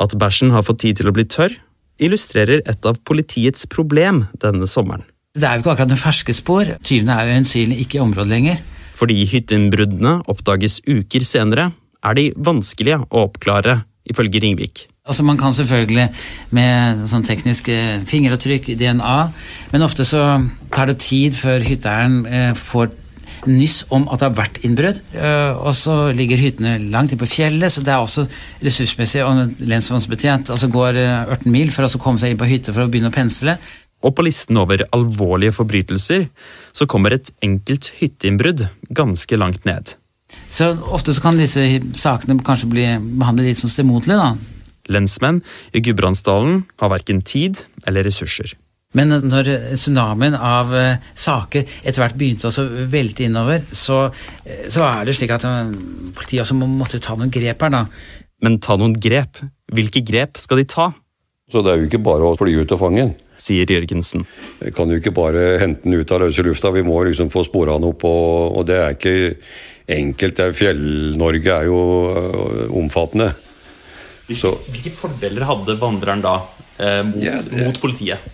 At 0.00 0.16
bæsjen 0.18 0.50
har 0.54 0.64
fått 0.66 0.82
tid 0.84 1.00
til 1.00 1.10
å 1.10 1.14
bli 1.14 1.26
tørr, 1.30 1.54
illustrerer 2.02 2.64
et 2.66 2.86
av 2.88 2.98
politiets 3.06 3.68
problem 3.70 4.24
denne 4.42 4.66
sommeren. 4.70 5.06
Det 5.34 5.46
er 5.46 5.58
jo 5.58 5.64
ikke 5.64 5.74
akkurat 5.74 5.90
noen 5.90 5.98
ferske 5.98 6.34
spor. 6.34 6.68
Tyvene 6.86 7.14
er 7.14 7.26
jo 7.26 7.36
øyensynlig 7.38 7.80
ikke 7.82 7.98
i 7.98 8.02
området 8.04 8.30
lenger. 8.30 8.62
Fordi 8.94 9.24
hytteinnbruddene 9.26 10.20
oppdages 10.30 10.80
uker 10.86 11.26
senere, 11.26 11.72
er 12.04 12.18
de 12.18 12.28
vanskelige 12.36 13.00
å 13.08 13.24
oppklare, 13.26 13.80
ifølge 14.04 14.42
Ringvik. 14.44 14.84
Altså 15.08 15.24
Man 15.24 15.38
kan 15.40 15.52
selvfølgelig 15.56 16.06
med 16.56 17.02
sånn 17.08 17.24
teknisk 17.24 17.68
eh, 17.72 18.02
fingeravtrykk, 18.08 18.70
DNA, 18.80 19.16
men 19.72 19.84
ofte 19.84 20.04
så 20.08 20.22
tar 20.72 20.88
det 20.88 20.98
tid 21.04 21.36
før 21.36 21.64
hytteeieren 21.64 22.20
eh, 22.28 22.52
får 22.56 22.92
nyss 23.50 23.84
om 23.94 24.06
at 24.08 24.20
det 24.20 24.28
har 24.28 24.36
vært 24.38 24.60
innbrudd. 24.66 25.00
Eh, 25.14 25.52
og 25.60 25.74
så 25.76 25.96
ligger 26.16 26.40
hyttene 26.40 26.76
langt 26.92 27.14
inn 27.14 27.20
på 27.20 27.28
fjellet, 27.30 27.72
så 27.72 27.84
det 27.84 27.94
er 27.94 28.02
også 28.02 28.26
ressursmessig 28.64 29.24
og 29.24 29.32
en 29.32 29.54
lensmannsbetjent 29.70 30.52
altså 30.54 30.70
går 30.72 30.98
18 30.98 31.48
mil 31.52 31.72
for 31.74 31.86
å 31.86 32.02
komme 32.02 32.22
seg 32.22 32.34
inn 32.34 32.40
på 32.40 32.48
hytte 32.50 32.74
for 32.74 32.86
å 32.86 32.92
begynne 32.92 33.12
å 33.12 33.16
pensle. 33.16 33.58
Og 34.04 34.12
på 34.16 34.24
listen 34.26 34.58
over 34.60 34.84
alvorlige 34.92 35.54
forbrytelser 35.56 36.26
så 36.76 36.86
kommer 36.90 37.16
et 37.16 37.30
enkelt 37.44 37.90
hytteinnbrudd 38.00 38.66
ganske 38.92 39.38
langt 39.40 39.64
ned. 39.68 39.94
Så 40.50 40.72
ofte 40.92 41.14
så 41.14 41.22
kan 41.24 41.38
disse 41.40 41.62
sakene 41.96 42.36
kanskje 42.44 42.70
bli 42.70 42.84
behandlet 43.20 43.52
litt 43.52 43.62
sånn 43.62 43.72
stemoderlig, 43.72 44.18
da. 44.18 44.34
Lensmenn 44.92 45.40
i 45.72 45.80
Gudbrandsdalen 45.84 46.64
har 46.82 46.92
verken 46.92 47.22
tid 47.24 47.64
eller 47.88 48.04
ressurser. 48.04 48.52
Men 48.94 49.10
når 49.26 49.50
tsunamien 49.74 50.36
av 50.38 50.70
uh, 50.74 51.06
saker 51.18 51.64
etter 51.82 52.02
hvert 52.02 52.18
begynte 52.18 52.50
å 52.50 52.66
velte 52.90 53.26
innover, 53.26 53.64
så, 53.74 54.04
uh, 54.08 54.66
så, 54.70 54.84
er 54.86 55.08
det 55.08 55.16
slik 55.18 55.34
at 55.34 55.46
politiet 56.14 56.44
også 56.44 56.58
måtte 56.60 57.02
ta 57.02 57.16
noen 57.18 57.32
grep 57.34 57.66
her, 57.66 57.74
da. 57.74 57.84
Men 58.44 58.60
ta 58.62 58.76
noen 58.78 58.94
grep? 59.00 59.42
Hvilke 59.74 60.04
grep 60.06 60.38
skal 60.38 60.62
de 60.62 60.68
ta? 60.70 60.90
Så 61.50 61.60
det 61.60 61.72
er 61.72 61.82
jo 61.82 61.88
ikke 61.88 62.02
bare 62.04 62.24
å 62.24 62.36
fly 62.38 62.54
ut 62.56 62.72
og 62.72 62.80
fange 62.80 63.02
den. 63.02 63.14
Sier 63.40 63.68
Jørgensen. 63.68 64.22
Vi 64.60 64.70
kan 64.72 64.90
jo 64.90 65.00
ikke 65.00 65.12
bare 65.14 65.56
hente 65.60 65.84
den 65.84 65.98
ut 65.98 66.12
av 66.14 66.22
løse 66.22 66.44
lufta, 66.46 66.70
vi 66.72 66.84
må 66.86 67.00
liksom 67.04 67.32
få 67.34 67.42
spora 67.44 67.74
den 67.76 67.88
opp, 67.90 68.06
og, 68.08 68.60
og 68.60 68.68
det 68.68 68.78
er 68.80 68.94
ikke 68.94 69.16
enkelt. 69.94 70.40
Fjell-Norge 70.56 71.56
er 71.58 71.68
jo 71.68 71.80
omfattende. 72.78 73.32
Hvilke, 74.24 74.54
hvilke 74.72 74.92
fordeler 74.96 75.44
hadde 75.44 75.76
vandreren 75.76 76.22
da 76.24 76.38
eh, 76.80 77.02
mot, 77.04 77.20
ja, 77.20 77.36
det, 77.44 77.58
mot 77.66 77.80
politiet? 77.82 78.24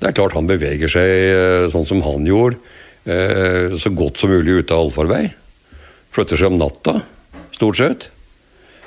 Det 0.00 0.08
er 0.08 0.16
klart 0.16 0.32
han 0.32 0.48
beveger 0.48 0.88
seg 0.88 1.10
eh, 1.10 1.66
sånn 1.72 1.84
som 1.84 2.00
han 2.06 2.24
gjorde, 2.24 2.56
eh, 3.04 3.76
så 3.76 3.92
godt 3.92 4.20
som 4.20 4.32
mulig 4.32 4.62
ute 4.62 4.72
av 4.72 4.86
allfarvei. 4.86 5.26
Flytter 6.16 6.40
seg 6.40 6.54
om 6.54 6.60
natta, 6.60 7.02
stort 7.52 7.76
sett. 7.76 8.06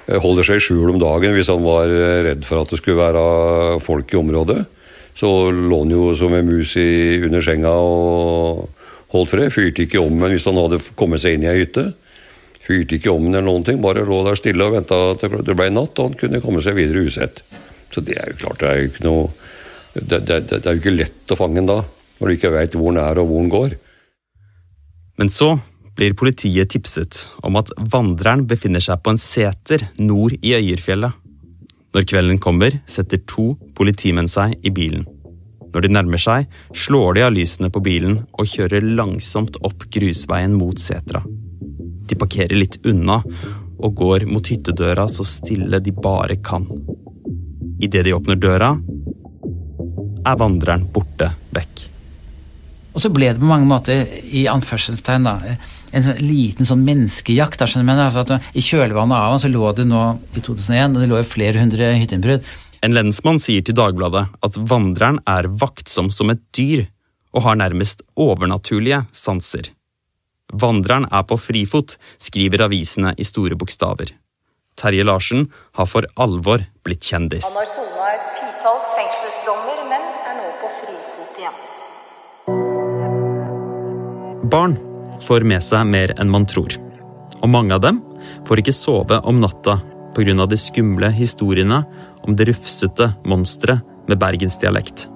Eh, 0.07 0.17
holder 0.17 0.47
seg 0.47 0.57
i 0.57 0.63
skjul 0.65 0.95
om 0.95 1.01
dagen 1.01 1.35
hvis 1.37 1.51
han 1.53 1.61
var 1.61 1.91
redd 2.25 2.47
for 2.47 2.63
at 2.63 2.73
det 2.73 2.81
skulle 2.81 3.03
være 3.03 3.81
folk 3.85 4.09
i 4.09 4.19
området. 4.23 4.63
Så 5.13 5.29
lå 5.53 5.83
han 5.83 5.93
jo 5.93 6.07
som 6.17 6.33
en 6.33 6.49
mus 6.49 6.73
under 6.81 7.45
senga 7.45 7.75
og 7.77 8.63
holdt 9.13 9.35
fred. 9.35 9.53
Fyrte 9.53 9.85
ikke 9.85 10.01
om 10.01 10.17
men 10.17 10.33
hvis 10.33 10.49
han 10.49 10.57
hadde 10.57 10.81
kommet 10.97 11.21
seg 11.21 11.37
inn 11.37 11.45
i 11.45 11.51
ei 11.51 11.59
hytte. 11.61 11.91
Fyrte 12.65 12.97
ikke 12.97 13.13
om 13.13 13.29
eller 13.29 13.45
noen 13.45 13.67
ting, 13.67 13.77
bare 13.83 14.01
lå 14.07 14.23
der 14.25 14.39
stille 14.39 14.65
og 14.65 14.73
venta 14.79 14.97
til 15.21 15.37
det 15.45 15.53
ble 15.53 15.69
natt, 15.69 15.93
og 15.99 16.09
han 16.09 16.17
kunne 16.17 16.41
komme 16.41 16.65
seg 16.65 16.79
videre 16.79 17.05
usett. 17.05 17.43
Så 17.93 18.01
det 18.01 18.17
er 18.17 18.33
jo 18.33 18.41
klart, 18.47 18.63
det 18.63 18.69
er 18.71 18.81
jo 18.81 18.89
ikke 18.89 19.05
noe 19.05 19.25
det, 19.93 20.19
det, 20.25 20.39
det, 20.49 20.63
er 20.65 20.73
jo 20.73 20.81
ikke 20.81 20.95
lett 20.95 21.33
å 21.33 21.37
fange 21.37 21.59
den 21.59 21.69
da, 21.69 21.81
når 22.19 22.29
du 22.29 22.35
ikke 22.37 22.53
veit 22.53 22.77
hvor 22.77 22.93
den 22.93 23.03
er 23.03 23.21
og 23.21 23.29
hvor 23.29 23.43
den 23.43 23.53
går. 23.53 23.75
Men 25.21 25.29
så 25.29 25.53
blir 25.93 26.15
politiet 26.17 26.71
tipset 26.73 27.27
om 27.45 27.59
at 27.59 27.69
vandreren 27.77 28.47
befinner 28.49 28.81
seg 28.81 29.03
på 29.03 29.13
en 29.13 29.21
seter 29.21 29.85
nord 30.01 30.33
i 30.41 30.55
Øyerfjellet. 30.57 31.19
Når 31.93 32.07
kvelden 32.09 32.39
kommer, 32.41 32.79
setter 32.89 33.21
to 33.29 33.51
politimenn 33.77 34.29
seg 34.31 34.55
i 34.65 34.71
bilen. 34.73 35.05
Når 35.73 35.85
de 35.85 35.91
nærmer 35.93 36.21
seg, 36.21 36.49
slår 36.73 37.17
de 37.17 37.25
av 37.25 37.33
lysene 37.33 37.69
på 37.73 37.81
bilen 37.85 38.19
og 38.33 38.49
kjører 38.49 38.85
langsomt 38.97 39.59
opp 39.65 39.85
grusveien 39.93 40.53
mot 40.57 40.81
setra. 40.81 41.21
De 42.09 42.17
parkerer 42.17 42.57
litt 42.57 42.79
unna 42.89 43.19
og 43.83 43.95
går 43.99 44.25
mot 44.29 44.47
hyttedøra 44.49 45.05
så 45.09 45.25
stille 45.27 45.81
de 45.83 45.93
bare 45.93 46.39
kan. 46.45 46.65
Idet 47.83 48.05
de 48.07 48.13
åpner 48.15 48.37
døra, 48.39 48.73
er 50.25 50.39
vandreren 50.39 50.85
borte 50.93 51.31
vekk. 51.55 51.87
Og 52.93 53.01
så 53.01 53.09
ble 53.09 53.31
det 53.31 53.41
på 53.41 53.49
mange 53.49 53.67
måter, 53.69 54.03
i 54.29 54.45
anførselstegn, 54.51 55.25
da, 55.25 55.55
en 55.93 56.05
sånn 56.05 56.19
liten 56.21 56.67
sånn 56.67 56.83
menneskejakt. 56.85 57.61
Da, 57.61 57.67
skjønner 57.69 58.03
jeg, 58.05 58.13
for 58.15 58.25
at 58.25 58.57
I 58.57 58.65
kjølvannet 58.65 59.17
av 59.17 59.33
han 59.33 59.41
så 59.41 59.51
lå 59.51 59.71
det 59.77 59.87
nå 59.89 60.03
i 60.33 60.43
2001 60.45 60.97
og 60.97 61.01
det 61.01 61.09
lå 61.09 61.21
jo 61.21 61.29
flere 61.29 61.61
hundre 61.61 61.93
hytteinnbrudd. 61.97 62.49
En 62.83 62.95
lensmann 62.95 63.39
sier 63.39 63.63
til 63.63 63.77
Dagbladet 63.79 64.25
at 64.43 64.59
vandreren 64.69 65.21
er 65.29 65.47
vaktsom 65.47 66.09
som 66.11 66.33
et 66.33 66.41
dyr 66.57 66.85
og 67.33 67.45
har 67.47 67.57
nærmest 67.57 68.03
overnaturlige 68.19 69.05
sanser. 69.15 69.71
Vandreren 70.53 71.07
er 71.09 71.23
på 71.25 71.37
frifot, 71.39 71.95
skriver 72.21 72.67
avisene 72.67 73.15
i 73.17 73.25
store 73.25 73.57
bokstaver. 73.57 74.11
Terje 74.77 75.05
Larsen 75.05 75.47
har 75.77 75.87
for 75.89 76.05
alvor 76.19 76.65
blitt 76.85 77.05
kjendis. 77.07 77.45
Han 77.47 77.61
har 77.61 77.69
sona 77.69 78.09
et 78.13 78.27
titalls 78.37 78.91
fengselsdommer, 78.97 79.72
Barn 84.53 84.75
får 85.17 85.41
med 85.49 85.63
seg 85.65 85.87
mer 85.89 86.11
enn 86.21 86.29
man 86.29 86.43
tror. 86.45 86.75
Og 87.41 87.49
mange 87.49 87.73
av 87.73 87.81
dem 87.81 88.03
får 88.45 88.59
ikke 88.61 88.75
sove 88.75 89.17
om 89.25 89.39
natta 89.41 89.79
pga. 90.13 90.45
de 90.45 90.57
skumle 90.61 91.09
historiene 91.09 91.79
om 92.21 92.35
det 92.37 92.45
rufsete 92.51 93.15
monsteret 93.25 93.81
med 94.05 94.19
bergensdialekt. 94.21 95.07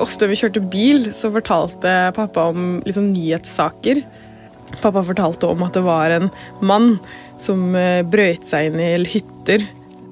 Ofte 0.00 0.28
vi 0.30 0.38
kjørte 0.38 0.62
bil, 0.72 1.10
så 1.12 1.28
fortalte 1.34 2.14
pappa 2.16 2.46
om 2.48 2.80
liksom, 2.86 3.10
nyhetssaker. 3.12 4.00
Pappa 4.80 5.02
fortalte 5.04 5.46
om 5.50 5.62
at 5.66 5.76
det 5.76 5.82
var 5.84 6.10
en 6.10 6.30
mann 6.60 6.94
som 7.36 7.74
eh, 7.76 8.00
brøyt 8.06 8.46
seg 8.48 8.70
inn 8.70 8.80
i 8.80 9.04
hytter. 9.04 9.66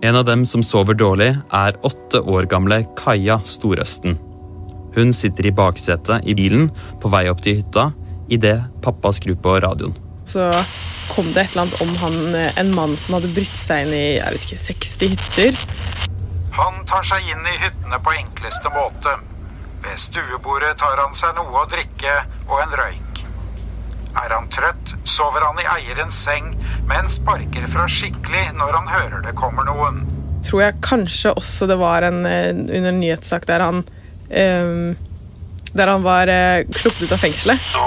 En 0.04 0.18
av 0.18 0.26
dem 0.28 0.44
som 0.44 0.60
sover 0.60 0.98
dårlig, 0.98 1.30
er 1.48 1.80
åtte 1.80 2.20
år 2.20 2.44
gamle 2.50 2.82
Kaja 2.98 3.38
Storøsten. 3.44 4.18
Hun 4.98 5.14
sitter 5.16 5.48
i 5.48 5.54
baksetet 5.54 6.28
i 6.28 6.36
bilen 6.36 6.68
på 7.00 7.08
vei 7.08 7.24
opp 7.32 7.40
til 7.46 7.62
hytta 7.62 7.86
idet 8.28 8.60
pappa 8.84 9.12
skrur 9.12 9.38
på 9.42 9.56
radioen. 9.60 9.96
Så 10.28 10.64
kom 11.08 11.32
det 11.32 11.40
et 11.40 11.50
eller 11.50 11.62
annet 11.62 11.80
om 11.80 11.96
han, 11.96 12.34
eh, 12.34 12.52
en 12.60 12.74
mann 12.74 12.96
som 13.00 13.16
hadde 13.16 13.32
brutt 13.32 13.56
seg 13.56 13.86
inn 13.86 13.94
i 13.96 14.04
jeg 14.18 14.34
vet 14.34 14.46
ikke, 14.46 14.60
60 14.64 15.14
hytter. 15.14 15.60
Han 16.58 16.84
tar 16.90 17.06
seg 17.06 17.24
inn 17.32 17.46
i 17.46 17.56
hyttene 17.62 18.00
på 18.04 18.14
enkleste 18.18 18.72
måte. 18.74 19.16
Ved 19.84 20.00
stuebordet 20.00 20.76
tar 20.78 20.98
han 21.00 21.14
seg 21.14 21.36
noe 21.38 21.62
å 21.62 21.68
drikke 21.70 22.16
og 22.48 22.60
en 22.64 22.76
røyk. 22.80 23.24
Er 24.18 24.34
han 24.34 24.48
trøtt, 24.50 24.94
sover 25.06 25.44
han 25.46 25.60
i 25.62 25.66
eierens 25.76 26.16
seng, 26.24 26.50
men 26.88 27.08
sparker 27.12 27.68
fra 27.70 27.86
skikkelig 27.88 28.48
når 28.58 28.80
han 28.80 28.88
hører 28.90 29.26
det 29.26 29.36
kommer 29.38 29.68
noen. 29.68 30.02
Tror 30.46 30.64
jeg 30.64 30.80
kanskje 30.82 31.34
også 31.38 31.68
det 31.70 31.78
var 31.80 32.06
en 32.06 32.24
eh, 32.26 32.50
under 32.50 32.90
en 32.90 33.00
nyhetssak 33.00 33.46
der 33.48 33.64
han 33.64 33.84
um, 33.84 34.96
der 35.78 35.92
han 35.92 36.04
var 36.04 36.30
uh, 36.30 36.64
sluppet 36.78 37.06
ut 37.06 37.14
av 37.16 37.22
fengselet. 37.22 37.70
Så 37.72 37.86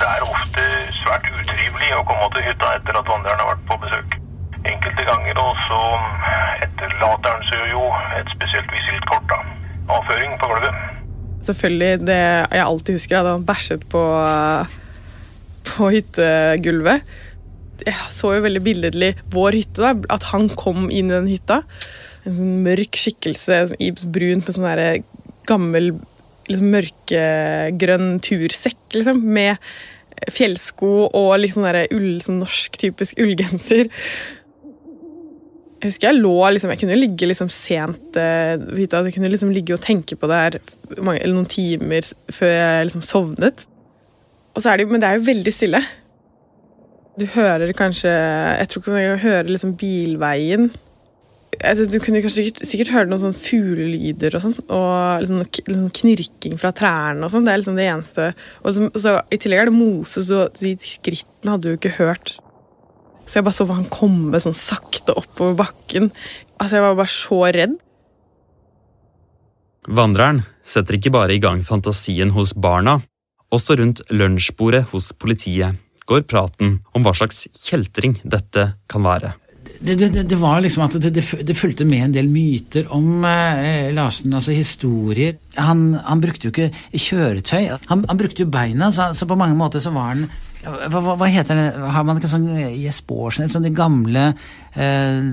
det 0.00 0.08
er 0.08 0.24
ofte 0.26 0.64
svært 1.02 1.28
utrivelig 1.32 1.92
å 1.98 2.02
komme 2.08 2.30
til 2.34 2.48
hytta 2.48 2.72
etter 2.78 3.00
at 3.00 3.12
vandreren 3.12 3.44
har 3.44 3.52
vært 3.54 3.64
på 3.70 3.78
besøk. 3.84 4.18
Enkelte 4.68 5.06
ganger 5.06 5.40
også 5.42 5.80
etterlater 6.66 7.36
han 7.36 7.46
seg 7.48 7.70
jo 7.72 7.86
et 8.18 8.34
spesielt 8.34 8.74
visittkort. 8.74 9.30
da. 9.30 9.40
Avføring 9.88 10.34
på 10.40 10.50
gulvet. 10.50 10.84
Selvfølgelig, 11.46 12.02
det 12.08 12.18
jeg 12.18 12.64
alltid 12.66 12.98
husker, 12.98 13.16
er 13.16 13.24
at 13.24 13.36
han 13.36 13.48
bæsjet 13.48 13.86
på 13.92 14.02
uh, 14.18 14.78
på 15.68 15.92
hyttegulvet. 15.94 17.16
Jeg 17.86 18.10
så 18.12 18.34
jo 18.34 18.44
veldig 18.44 18.62
billedlig 18.64 19.12
vår 19.32 19.60
hytte, 19.60 19.82
da, 19.84 19.94
at 20.16 20.28
han 20.32 20.48
kom 20.58 20.88
inn 20.90 21.10
i 21.10 21.14
den 21.14 21.30
hytta. 21.30 21.62
En 22.26 22.36
sånn 22.40 22.56
mørk 22.64 22.98
skikkelse 22.98 23.60
i 23.80 23.92
brun 23.94 24.42
på 24.44 24.54
sånn 24.56 25.04
gammel 25.48 25.94
liksom 26.48 26.72
mørkegrønn 26.74 28.10
tursekk, 28.24 28.82
liksom, 28.96 29.22
med 29.22 29.56
fjellsko 30.34 30.92
og 31.14 31.30
liksom 31.42 31.68
ull, 31.94 32.10
sånn 32.24 32.42
norsk 32.42 32.78
typisk 32.80 33.20
ullgenser. 33.22 33.90
Jeg 35.78 35.92
husker 35.92 36.08
jeg 36.08 36.18
lå 36.18 36.34
liksom, 36.50 36.72
Jeg 36.72 36.80
kunne 36.80 36.98
ligge 36.98 37.26
liksom 37.30 37.50
sent 37.54 38.16
uh, 38.18 38.58
Jeg 38.58 39.12
kunne 39.14 39.30
liksom 39.30 39.52
ligge 39.54 39.76
og 39.76 39.84
tenke 39.84 40.16
på 40.18 40.26
det 40.26 40.40
her 40.40 40.56
mange, 40.98 41.22
noen 41.30 41.46
timer 41.46 42.02
før 42.34 42.50
jeg 42.50 42.88
liksom 42.88 43.04
sovnet. 43.06 43.68
Er 44.58 44.80
det, 44.80 44.88
men 44.90 44.98
det 44.98 45.06
er 45.06 45.20
jo 45.20 45.28
veldig 45.28 45.52
stille. 45.54 45.78
Du 47.18 47.28
hører 47.30 47.70
kanskje 47.78 48.10
Jeg 48.10 48.70
tror 48.72 48.82
ikke 48.82 48.96
man 48.96 49.22
hører 49.22 49.52
liksom 49.52 49.76
bilveien. 49.78 50.72
Altså, 51.58 51.88
du 51.90 51.98
kunne 52.02 52.20
sikkert, 52.30 52.60
sikkert 52.68 52.92
høre 52.94 53.08
noen 53.10 53.22
sånn 53.22 53.36
fuglelyder 53.36 54.36
og 54.38 54.44
sånn. 54.44 54.54
Og 54.66 55.24
liksom, 55.24 55.40
liksom 55.66 55.88
knirking 55.98 56.60
fra 56.60 56.70
trærne 56.76 57.26
og 57.26 57.32
sånn. 57.32 57.48
Det 57.48 57.54
er 57.54 57.62
liksom 57.62 57.78
det 57.78 57.88
eneste. 57.90 58.28
Og 58.62 58.70
liksom, 58.70 58.92
så, 58.94 59.16
I 59.34 59.40
tillegg 59.42 59.64
er 59.64 59.70
det 59.70 59.78
mose, 59.78 60.22
så 60.26 60.44
de 60.60 60.76
skrittene 60.82 61.56
hadde 61.56 61.66
du 61.66 61.74
ikke 61.74 61.96
hørt. 61.98 62.36
Så 63.26 63.40
jeg 63.40 63.48
bare 63.48 63.58
så 63.58 63.66
han 63.72 63.90
komme 63.92 64.40
sånn 64.40 64.56
sakte 64.56 65.16
oppover 65.18 65.58
bakken. 65.64 66.12
Altså, 66.58 66.78
Jeg 66.78 66.86
var 66.86 67.00
bare 67.02 67.16
så 67.16 67.42
redd. 67.58 67.76
Vandreren 69.88 70.44
setter 70.68 70.98
ikke 70.98 71.14
bare 71.14 71.34
i 71.34 71.42
gang 71.42 71.62
fantasien 71.64 72.34
hos 72.36 72.52
barna, 72.52 72.98
også 73.48 73.78
rundt 73.80 74.02
lunsjbordet 74.12 74.84
hos 74.92 75.14
politiet 75.16 75.78
går 76.08 76.24
praten 76.28 76.78
om 76.96 77.04
hva 77.04 77.12
slags 77.16 77.46
kjeltring 77.56 78.16
dette 78.24 78.70
kan 78.90 79.04
være. 79.04 79.34
Det, 79.80 79.94
det, 79.94 80.22
det, 80.26 80.36
var 80.38 80.58
liksom 80.60 80.82
at 80.88 80.96
det, 80.98 81.12
det, 81.46 81.54
fulgte 81.54 81.86
med 81.86 82.08
en 82.08 82.14
del 82.16 82.26
myter 82.30 82.88
om 82.94 83.22
eh, 83.26 83.92
Larsen, 83.94 84.34
altså 84.34 84.56
historier. 84.56 85.36
Han, 85.54 85.92
han, 86.02 86.22
brukte 86.22 86.48
jo 86.48 86.50
ikke 86.50 86.70
kjøretøy, 86.98 87.68
han, 87.86 88.02
han 88.08 88.18
brukte 88.18 88.42
jo 88.42 88.50
beina, 88.50 88.90
så, 88.94 89.12
så, 89.14 89.28
på 89.28 89.38
mange 89.38 89.54
måter 89.58 89.82
så 89.82 89.94
var 89.94 90.14
han 90.14 90.26
hva, 90.58 90.98
hva, 90.98 91.14
hva 91.14 91.28
heter 91.30 91.54
det, 91.54 91.66
har 91.94 92.02
man 92.04 92.18
ikke 92.18 92.28
sånn 92.32 92.48
Jes 92.74 92.98
Baarsen, 93.06 93.46
sånn 93.48 93.68
de 93.68 93.70
gamle 93.70 94.24
eh, 94.74 95.28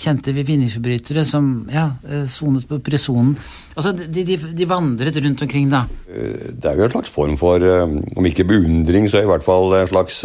kjente 0.00 0.32
vinningsforbrytere 0.32 1.26
som 1.28 1.50
ja, 1.68 1.90
eh, 2.08 2.24
sonet 2.24 2.64
på 2.70 2.80
prisonen? 2.84 3.34
Altså, 3.74 3.92
de, 4.00 4.24
de, 4.24 4.38
de, 4.56 4.68
vandret 4.70 5.20
rundt 5.20 5.44
omkring, 5.44 5.68
da. 5.72 5.84
Det 6.08 6.72
er 6.72 6.80
jo 6.80 6.88
en 6.88 6.96
slags 6.96 7.12
form 7.12 7.36
for, 7.40 7.60
om 7.60 8.30
ikke 8.32 8.48
beundring, 8.48 9.12
så 9.12 9.20
i 9.20 9.28
hvert 9.28 9.44
fall 9.44 9.76
en 9.76 9.92
slags 9.92 10.24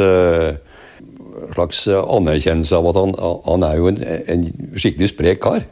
slags 1.53 1.85
anerkjennelse 1.87 2.77
av 2.77 2.91
at 2.91 2.99
han, 2.99 3.15
han 3.45 3.65
er 3.67 3.79
jo 3.79 3.89
en, 3.91 4.03
en 4.31 4.45
skikkelig 4.75 5.11
sprek 5.13 5.41
kar. 5.45 5.65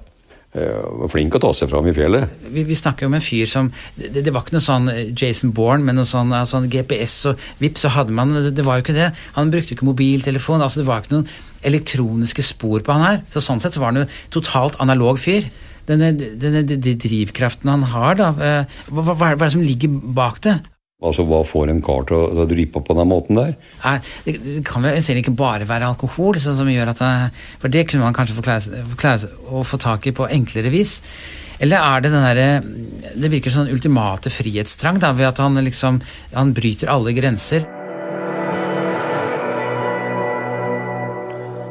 Uh, 0.53 1.07
flink 1.09 1.33
å 1.33 1.39
ta 1.41 1.49
seg 1.57 1.71
fram 1.71 1.87
i 1.89 1.95
fjellet. 1.97 2.29
Vi, 2.53 2.61
vi 2.67 2.75
snakker 2.77 3.07
om 3.09 3.15
en 3.17 3.23
fyr 3.25 3.49
som 3.49 3.71
det, 3.97 4.11
det, 4.19 4.29
var 4.29 4.43
ikke 4.43 4.53
noe 4.53 4.61
sånn 4.61 4.91
eh, 4.91 5.07
Jason 5.09 5.49
Bourne 5.49 5.81
med 5.81 5.97
noe 5.97 6.05
sånn, 6.05 6.29
sånn 6.45 6.67
GPS 6.69 7.15
og 7.31 7.41
vips, 7.57 7.81
så 7.81 7.89
hadde 7.95 8.13
man 8.13 8.35
det, 8.37 8.61
var 8.61 8.77
jo 8.77 8.85
ikke 8.85 8.93
det. 8.93 9.07
Han 9.33 9.49
brukte 9.49 9.73
ikke 9.73 9.87
mobiltelefon. 9.87 10.61
altså 10.61 10.83
Det 10.83 10.85
var 10.91 11.01
ikke 11.01 11.15
noen 11.15 11.31
elektroniske 11.65 12.45
spor 12.45 12.85
på 12.85 12.93
han 12.93 13.05
her. 13.07 13.19
Så 13.33 13.41
Sånn 13.41 13.63
sett 13.63 13.73
så 13.73 13.81
var 13.81 13.95
han 13.95 14.03
jo 14.03 14.05
totalt 14.37 14.77
analog 14.83 15.17
fyr. 15.23 15.49
Denne, 15.89 16.11
denne, 16.13 16.61
denne 16.69 16.93
drivkraften 17.01 17.73
han 17.73 17.89
har, 17.89 18.13
da, 18.21 18.29
hva, 18.37 19.01
hva, 19.01 19.17
hva, 19.17 19.33
er 19.33 19.41
det 19.41 19.49
som 19.57 19.65
ligger 19.65 19.97
bak 20.15 20.37
det? 20.45 20.59
Altså, 21.03 21.25
Hva 21.27 21.41
får 21.43 21.71
en 21.71 21.83
kar 21.83 22.07
til 22.07 22.15
å, 22.15 22.47
drive 22.47 22.71
på 22.73 22.83
på 22.87 22.95
den 22.95 23.09
måten 23.11 23.39
der? 23.39 23.53
Det, 24.23 24.37
det 24.39 24.63
kan 24.67 24.85
vel 24.85 25.19
ikke 25.19 25.35
bare 25.35 25.67
være 25.67 25.91
alkohol 25.91 26.39
sånn 26.39 26.57
som 26.61 26.71
gjør 26.71 26.93
at 26.93 27.03
det, 27.03 27.13
For 27.61 27.73
det 27.73 27.85
kunne 27.89 28.07
man 28.07 28.15
kanskje 28.15 28.37
forklare, 28.39 28.83
forklare 28.95 29.31
å 29.51 29.63
få 29.67 29.79
tak 29.83 30.07
i 30.07 30.15
på 30.15 30.29
enklere 30.31 30.71
vis. 30.73 31.01
Eller 31.63 31.83
er 31.83 32.01
det 32.01 32.11
den 32.11 32.25
derre 32.25 32.47
Det 33.13 33.29
virker 33.31 33.53
som 33.53 33.63
sånn 33.63 33.75
ultimate 33.75 34.31
frihetstrang 34.33 34.99
da, 35.03 35.13
ved 35.15 35.29
at 35.29 35.43
han 35.43 35.59
liksom 35.61 36.01
Han 36.33 36.55
bryter 36.55 36.91
alle 36.91 37.13
grenser. 37.15 37.67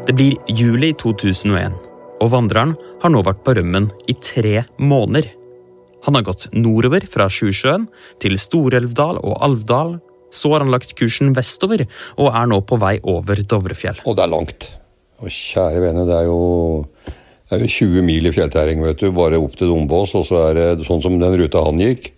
Det 0.03 0.17
blir 0.19 0.35
juli 0.51 0.91
2001, 0.99 1.77
og 2.21 2.33
vandreren 2.33 2.73
har 3.05 3.13
nå 3.15 3.23
vært 3.23 3.45
på 3.47 3.55
rømmen 3.55 3.87
i 4.11 4.17
tre 4.19 4.65
måneder. 4.83 5.29
Han 6.07 6.19
har 6.19 6.27
gått 6.27 6.49
nordover 6.55 7.05
fra 7.11 7.29
Sjusjøen 7.31 7.87
til 8.23 8.39
Storelvdal 8.41 9.21
og 9.23 9.37
Alvdal. 9.45 9.99
Så 10.33 10.51
har 10.55 10.65
han 10.65 10.73
lagt 10.73 10.95
kursen 10.99 11.35
vestover 11.37 11.85
og 12.17 12.31
er 12.33 12.47
nå 12.49 12.63
på 12.67 12.79
vei 12.81 12.97
over 13.09 13.43
Dovrefjell. 13.45 14.01
Og 14.09 14.17
det 14.17 14.25
er 14.25 14.33
langt. 14.33 14.69
Og 15.23 15.31
kjære 15.31 15.83
vene, 15.85 16.07
det 16.09 16.17
er 16.17 16.27
jo, 16.27 16.41
det 17.05 17.59
er 17.59 17.63
jo 17.63 17.75
20 17.77 18.07
mil 18.07 18.27
i 18.27 18.33
fjellterreng, 18.35 18.81
vet 18.83 19.05
du. 19.05 19.13
Bare 19.15 19.39
opp 19.39 19.55
til 19.59 19.71
Dombås, 19.71 20.17
og 20.19 20.25
så 20.27 20.47
er 20.49 20.59
det 20.59 20.87
sånn 20.89 21.05
som 21.05 21.19
den 21.21 21.37
ruta 21.39 21.63
han 21.63 21.79
gikk. 21.79 22.11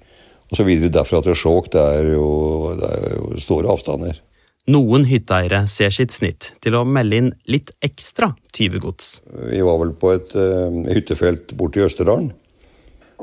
Og 0.53 0.61
så 0.61 0.65
videre 0.65 0.93
derfra 0.95 1.21
til 1.25 1.37
Skjåk. 1.37 1.73
Det, 1.75 1.83
det 1.83 2.93
er 2.95 3.19
jo 3.19 3.43
store 3.43 3.75
avstander. 3.75 4.23
Noen 4.71 5.05
hytteeiere 5.05 5.67
ser 5.69 5.93
sitt 5.93 6.15
snitt 6.15 6.55
til 6.65 6.79
å 6.79 6.87
melde 6.89 7.19
inn 7.21 7.27
litt 7.53 7.75
ekstra 7.85 8.31
tyvegods. 8.57 9.19
Vi 9.51 9.61
var 9.67 9.83
vel 9.83 9.93
på 10.01 10.15
et 10.15 10.33
uh, 10.39 10.73
hyttefelt 10.89 11.53
borte 11.59 11.83
i 11.83 11.85
Østerdalen 11.85 12.31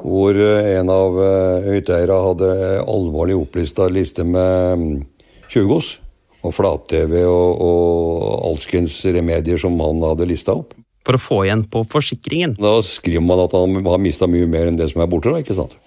hvor 0.04 0.38
eh, 0.38 0.78
en 0.80 0.92
av 0.92 1.18
eh, 1.24 1.72
hytteeierne 1.78 2.22
hadde 2.28 2.54
alvorlig 2.84 3.38
opplista 3.40 3.88
liste 3.92 4.26
med 4.28 5.04
tjuvgods. 5.52 5.98
Mm, 5.98 6.08
og 6.42 6.56
flat-TV 6.58 7.20
og, 7.30 7.62
og 7.62 8.46
alskens 8.50 8.96
remedier 9.14 9.60
som 9.62 9.76
han 9.78 10.02
hadde 10.02 10.26
lista 10.30 10.56
opp. 10.58 10.74
For 11.06 11.18
å 11.18 11.22
få 11.22 11.38
igjen 11.46 11.68
på 11.70 11.84
forsikringen. 11.90 12.56
Da 12.62 12.76
skriver 12.86 13.24
man 13.26 13.44
at 13.44 13.54
han 13.58 13.78
har 13.86 14.02
mista 14.02 14.30
mye 14.30 14.50
mer 14.50 14.70
enn 14.70 14.78
det 14.80 14.92
som 14.92 15.04
er 15.04 15.10
borte. 15.12 15.30
da, 15.30 15.42
ikke 15.42 15.58
sant? 15.58 15.78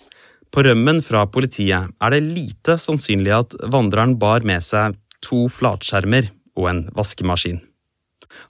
På 0.54 0.62
rømmen 0.62 1.00
fra 1.02 1.24
politiet 1.26 1.90
er 1.90 2.14
det 2.14 2.22
lite 2.22 2.76
sannsynlig 2.78 3.34
at 3.34 3.56
vandreren 3.70 4.14
bar 4.20 4.46
med 4.46 4.62
seg 4.62 4.94
to 5.24 5.46
flatskjermer 5.50 6.30
og 6.54 6.68
en 6.70 6.82
vaskemaskin. 6.94 7.58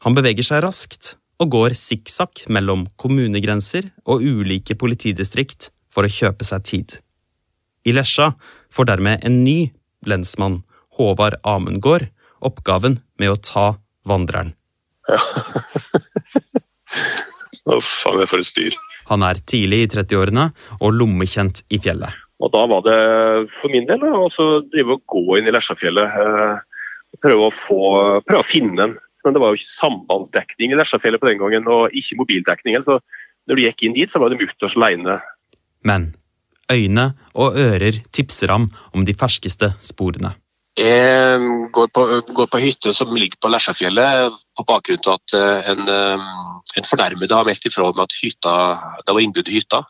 Han 0.05 0.16
beveger 0.16 0.44
seg 0.44 0.64
raskt 0.64 1.14
og 1.42 1.51
går 1.55 1.75
sikksakk 1.79 2.44
mellom 2.53 2.87
kommunegrenser 3.01 3.90
og 4.07 4.23
ulike 4.23 4.77
politidistrikt 4.79 5.70
for 5.92 6.07
å 6.07 6.12
kjøpe 6.12 6.47
seg 6.47 6.66
tid. 6.66 6.99
I 7.85 7.94
Lesja 7.97 8.33
får 8.73 8.88
dermed 8.92 9.25
en 9.27 9.42
ny 9.44 9.73
lensmann, 10.09 10.62
Håvard 10.97 11.40
Amundgård, 11.42 12.07
oppgaven 12.44 13.01
med 13.20 13.33
å 13.33 13.40
ta 13.40 13.66
vandreren. 14.07 14.55
Ja. 15.09 15.20
Å, 17.64 17.79
faen 17.81 18.20
meg, 18.20 18.29
for 18.29 18.42
et 18.42 18.49
styr. 18.49 18.77
Han 19.09 19.25
er 19.25 19.40
tidlig 19.49 19.79
i 19.85 19.88
30-årene 19.94 20.51
og 20.81 20.97
lommekjent 20.97 21.64
i 21.73 21.81
fjellet. 21.81 22.12
Og 22.44 22.51
Da 22.53 22.64
var 22.68 22.83
det 22.85 22.99
for 23.55 23.73
min 23.73 23.87
del 23.88 24.05
å 24.05 24.29
drive 24.73 24.99
og 24.99 25.05
gå 25.09 25.38
inn 25.38 25.49
i 25.49 25.55
Lesjafjellet. 25.55 26.18
Eh, 26.20 26.55
prøve 27.23 27.49
å, 27.49 27.55
få, 27.55 27.81
prøve 28.27 28.42
å 28.42 28.47
finne 28.49 28.88
en 28.88 28.94
men 29.25 29.37
det 29.37 29.43
var 29.43 29.53
jo 29.53 29.61
ikke 29.61 29.73
sambandsdekning 29.73 30.75
i 30.75 30.79
Lesjafjellet 30.79 31.23
på 31.23 31.31
den 31.31 31.41
gangen, 31.41 31.69
og 31.71 31.97
ikke 31.97 32.19
mobildekning. 32.21 32.77
Så 32.85 32.99
når 33.49 33.57
du 33.57 33.65
gikk 33.65 33.87
inn 33.87 33.97
dit, 33.97 34.11
så 34.11 34.21
var 34.23 34.33
det 34.33 34.41
mutters 34.43 34.77
aleine. 34.79 35.19
Men 35.85 36.13
øyne 36.73 37.11
og 37.35 37.59
ører 37.61 38.01
tipser 38.13 38.53
ham 38.53 38.71
om 38.93 39.05
de 39.05 39.17
ferskeste 39.17 39.75
sporene. 39.85 40.35
Jeg 40.75 41.39
går 41.71 41.91
på, 41.95 42.05
går 42.35 42.47
på 42.51 42.59
hytte 42.59 42.91
som 42.97 43.13
ligger 43.15 43.39
på 43.39 43.51
Lesjafjellet 43.53 44.35
på 44.59 44.65
bakgrunn 44.67 45.05
av 45.07 45.21
at 45.21 45.35
eh, 45.39 45.69
en, 45.71 45.83
eh, 45.87 46.25
en 46.81 46.89
fornærmede 46.89 47.37
har 47.37 47.47
meldt 47.47 47.69
ifra 47.69 47.93
om 47.93 48.01
at 48.03 48.17
hytta, 48.19 48.55
det 49.07 49.15
var 49.15 49.23
innbrudd 49.23 49.51
i 49.53 49.61
hytta. 49.61 49.85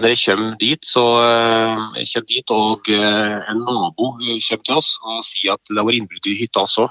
Når 0.00 0.14
jeg 0.14 0.22
kommer 0.24 0.56
dit, 0.62 0.88
så 0.88 1.04
eh, 1.26 1.82
jeg 2.00 2.08
kommer 2.14 2.30
dit, 2.32 2.54
og 2.56 2.88
en 2.88 3.60
nabo 3.66 4.14
kommer 4.16 4.64
til 4.64 4.80
oss 4.80 4.94
og 5.04 5.20
sier 5.28 5.58
at 5.58 5.74
det 5.76 5.84
var 5.84 5.92
innbrudd 5.92 6.30
i 6.32 6.38
hytta 6.40 6.64
også. 6.64 6.88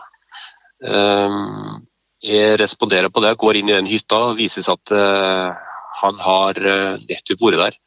Ehm, 0.84 1.86
jeg 2.24 2.58
responderer 2.60 3.12
på 3.12 3.24
det, 3.24 3.36
går 3.40 3.60
inn 3.60 3.72
i 3.72 3.76
den 3.76 3.90
hytta 3.90 4.20
og 4.30 4.38
viser 4.40 4.66
seg 4.66 4.80
at 4.80 4.94
eh, 4.96 5.72
han 6.04 6.20
har 6.24 6.60
eh, 6.60 7.02
nettopp 7.10 7.44
vært 7.44 7.62
der. 7.62 7.80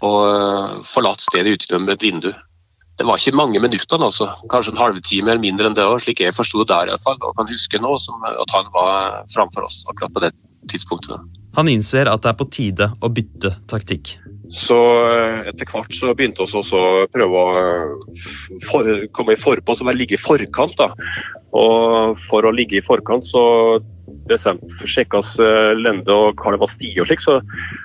Og 0.00 0.20
eh, 0.28 0.78
forlatt 0.88 1.24
stedet 1.24 1.58
utenom 1.58 1.90
et 1.92 2.04
vindu. 2.04 2.30
Det 3.00 3.06
var 3.08 3.16
ikke 3.16 3.36
mange 3.36 3.60
minuttene, 3.62 4.10
altså. 4.10 4.28
kanskje 4.52 4.74
en 4.74 4.80
halvtime 4.80 5.32
eller 5.32 5.40
mindre 5.40 5.70
enn 5.70 5.76
det 5.76 5.86
òg, 5.88 6.02
slik 6.04 6.20
jeg 6.20 6.36
forsto 6.36 6.66
der 6.68 6.90
iallfall. 6.92 7.16
Og 7.24 7.36
kan 7.38 7.48
huske 7.48 7.80
nå 7.80 7.94
som, 8.02 8.20
at 8.28 8.56
han 8.56 8.68
var 8.74 9.22
framfor 9.32 9.68
oss 9.68 9.80
akkurat 9.88 10.12
på 10.16 10.24
det 10.26 10.34
tidspunktet. 10.68 11.38
Han 11.56 11.70
innser 11.72 12.10
at 12.12 12.20
det 12.22 12.34
er 12.34 12.36
på 12.38 12.48
tide 12.52 12.90
å 13.00 13.08
bytte 13.12 13.54
taktikk. 13.72 14.18
Så 14.50 14.76
etter 15.46 15.68
hvert 15.70 15.94
så 15.94 16.10
begynte 16.16 16.42
vi 16.42 16.58
også 16.58 16.78
å 16.78 17.06
prøve 17.14 17.38
å 17.38 17.50
for, 18.66 18.88
komme 19.14 19.36
i 19.36 19.38
forpå, 19.38 19.76
så 19.78 19.86
ligge 19.94 20.16
i 20.16 20.20
forkant. 20.20 20.74
da. 20.78 20.90
Og 21.54 22.18
for 22.26 22.46
å 22.46 22.54
ligge 22.54 22.80
i 22.80 22.84
forkant 22.84 23.26
så 23.26 23.44
sjekkas 24.30 25.36
eh, 25.38 25.72
lende 25.78 26.10
og 26.14 26.38
hva 26.38 26.54
det 26.54 26.60
var 26.62 26.70
sti 26.70 26.90
og 26.98 27.06
slik, 27.06 27.22
så 27.22 27.38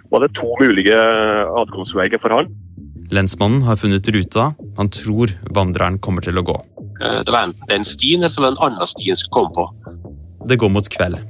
var 0.10 0.26
det 0.26 0.34
to 0.38 0.50
mulige 0.62 0.98
adkomstveier 1.62 2.22
for 2.22 2.34
han. 2.34 2.50
Lensmannen 3.14 3.62
har 3.66 3.78
funnet 3.78 4.10
ruta 4.10 4.52
han 4.78 4.90
tror 4.90 5.36
vandreren 5.54 6.00
kommer 6.02 6.26
til 6.26 6.42
å 6.42 6.46
gå. 6.46 6.58
Eh, 7.02 7.22
det 7.26 7.30
var 7.30 7.52
enten 7.52 7.70
den 7.70 7.86
stien 7.86 8.26
eller 8.26 8.34
så 8.34 8.42
var 8.42 8.54
det 8.54 8.58
en 8.58 8.66
annen 8.72 8.90
sti 8.90 9.12
han 9.12 9.22
skulle 9.22 9.38
komme 9.38 9.54
på. 9.54 9.70
Det 10.50 10.58
går 10.62 10.74
mot 10.74 10.90
kveld, 10.98 11.22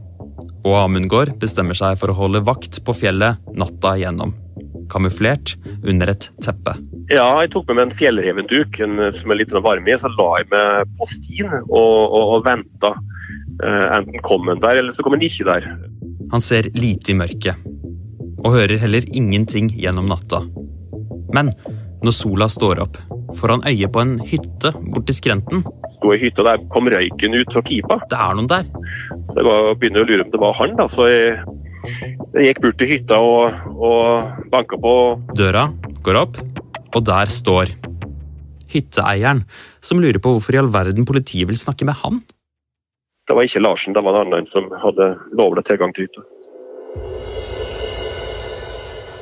og 0.64 0.80
Amundgaard 0.80 1.36
bestemmer 1.44 1.76
seg 1.76 2.00
for 2.00 2.12
å 2.12 2.20
holde 2.24 2.44
vakt 2.48 2.80
på 2.88 2.96
fjellet 3.04 3.40
natta 3.56 3.96
igjennom 4.00 4.36
kamuflert 4.92 5.56
under 5.84 6.12
et 6.14 6.30
teppe. 6.44 6.76
Ja, 7.12 7.28
jeg 7.44 7.52
tok 7.54 7.68
med 7.70 7.80
meg 7.80 7.88
en 7.88 7.98
fjellrevenduk 8.00 8.80
som 9.18 9.34
er 9.34 9.40
litt 9.40 9.54
sånn 9.54 9.66
varm 9.66 9.88
i. 9.88 9.98
Så 10.00 10.12
la 10.16 10.30
jeg 10.42 10.50
meg 10.54 10.96
på 11.00 11.10
stien 11.10 11.54
og, 11.64 11.72
og, 11.76 12.24
og 12.38 12.46
venta. 12.48 12.96
Uh, 13.64 13.86
enten 13.96 14.20
kom 14.26 14.50
han 14.52 14.62
der, 14.64 14.82
eller 14.82 14.96
så 14.96 15.06
kom 15.06 15.16
han 15.16 15.26
ikke 15.26 15.48
der. 15.48 15.70
Han 16.34 16.44
ser 16.44 16.68
lite 16.76 17.14
i 17.14 17.18
mørket, 17.18 17.68
og 18.44 18.56
hører 18.58 18.82
heller 18.82 19.06
ingenting 19.16 19.70
gjennom 19.78 20.10
natta. 20.12 20.42
Men 21.36 21.52
når 22.06 22.14
sola 22.14 22.48
står 22.52 22.82
opp, 22.84 22.98
får 23.36 23.54
han 23.54 23.64
øye 23.68 23.88
på 23.92 24.02
en 24.04 24.18
hytte 24.28 24.72
borti 24.94 25.16
skrenten. 25.16 25.64
Sto 25.96 26.14
i 26.14 26.20
hytta 26.22 26.46
der 26.46 26.64
kom 26.74 26.90
røyken 26.92 27.38
ut 27.38 27.54
fra 27.54 27.64
pipa. 27.66 28.00
Det 28.12 28.20
er 28.20 28.36
noen 28.38 28.50
der. 28.52 28.68
Så 29.32 29.42
jeg 29.42 29.78
begynner 29.82 30.04
å 30.04 30.10
lure 30.10 30.26
om 30.26 30.34
det 30.34 30.42
var 30.44 30.58
han. 30.60 30.76
da, 30.80 30.88
så 30.92 31.08
jeg 31.10 31.40
jeg 32.36 32.52
gikk 32.52 32.62
bort 32.66 32.78
til 32.82 32.90
hytta 32.92 33.18
og, 33.24 33.60
og 33.80 34.48
banka 34.52 34.80
på. 34.82 34.94
Døra 35.40 35.70
går 36.04 36.20
opp, 36.20 36.40
og 36.96 37.04
der 37.08 37.32
står 37.32 37.72
hytteeieren, 38.72 39.46
som 39.80 40.02
lurer 40.04 40.20
på 40.20 40.36
hvorfor 40.36 40.56
i 40.56 40.60
all 40.60 40.72
verden 40.74 41.08
politiet 41.08 41.48
vil 41.48 41.60
snakke 41.60 41.88
med 41.88 41.96
han. 42.02 42.20
Det 43.26 43.34
var 43.38 43.48
ikke 43.48 43.64
Larsen, 43.64 43.96
det 43.96 44.04
var 44.06 44.20
en 44.20 44.28
annen 44.28 44.50
som 44.50 44.68
hadde 44.84 45.14
lovlig 45.38 45.64
tilgang 45.66 45.96
til 45.96 46.10
hytta. 46.10 46.26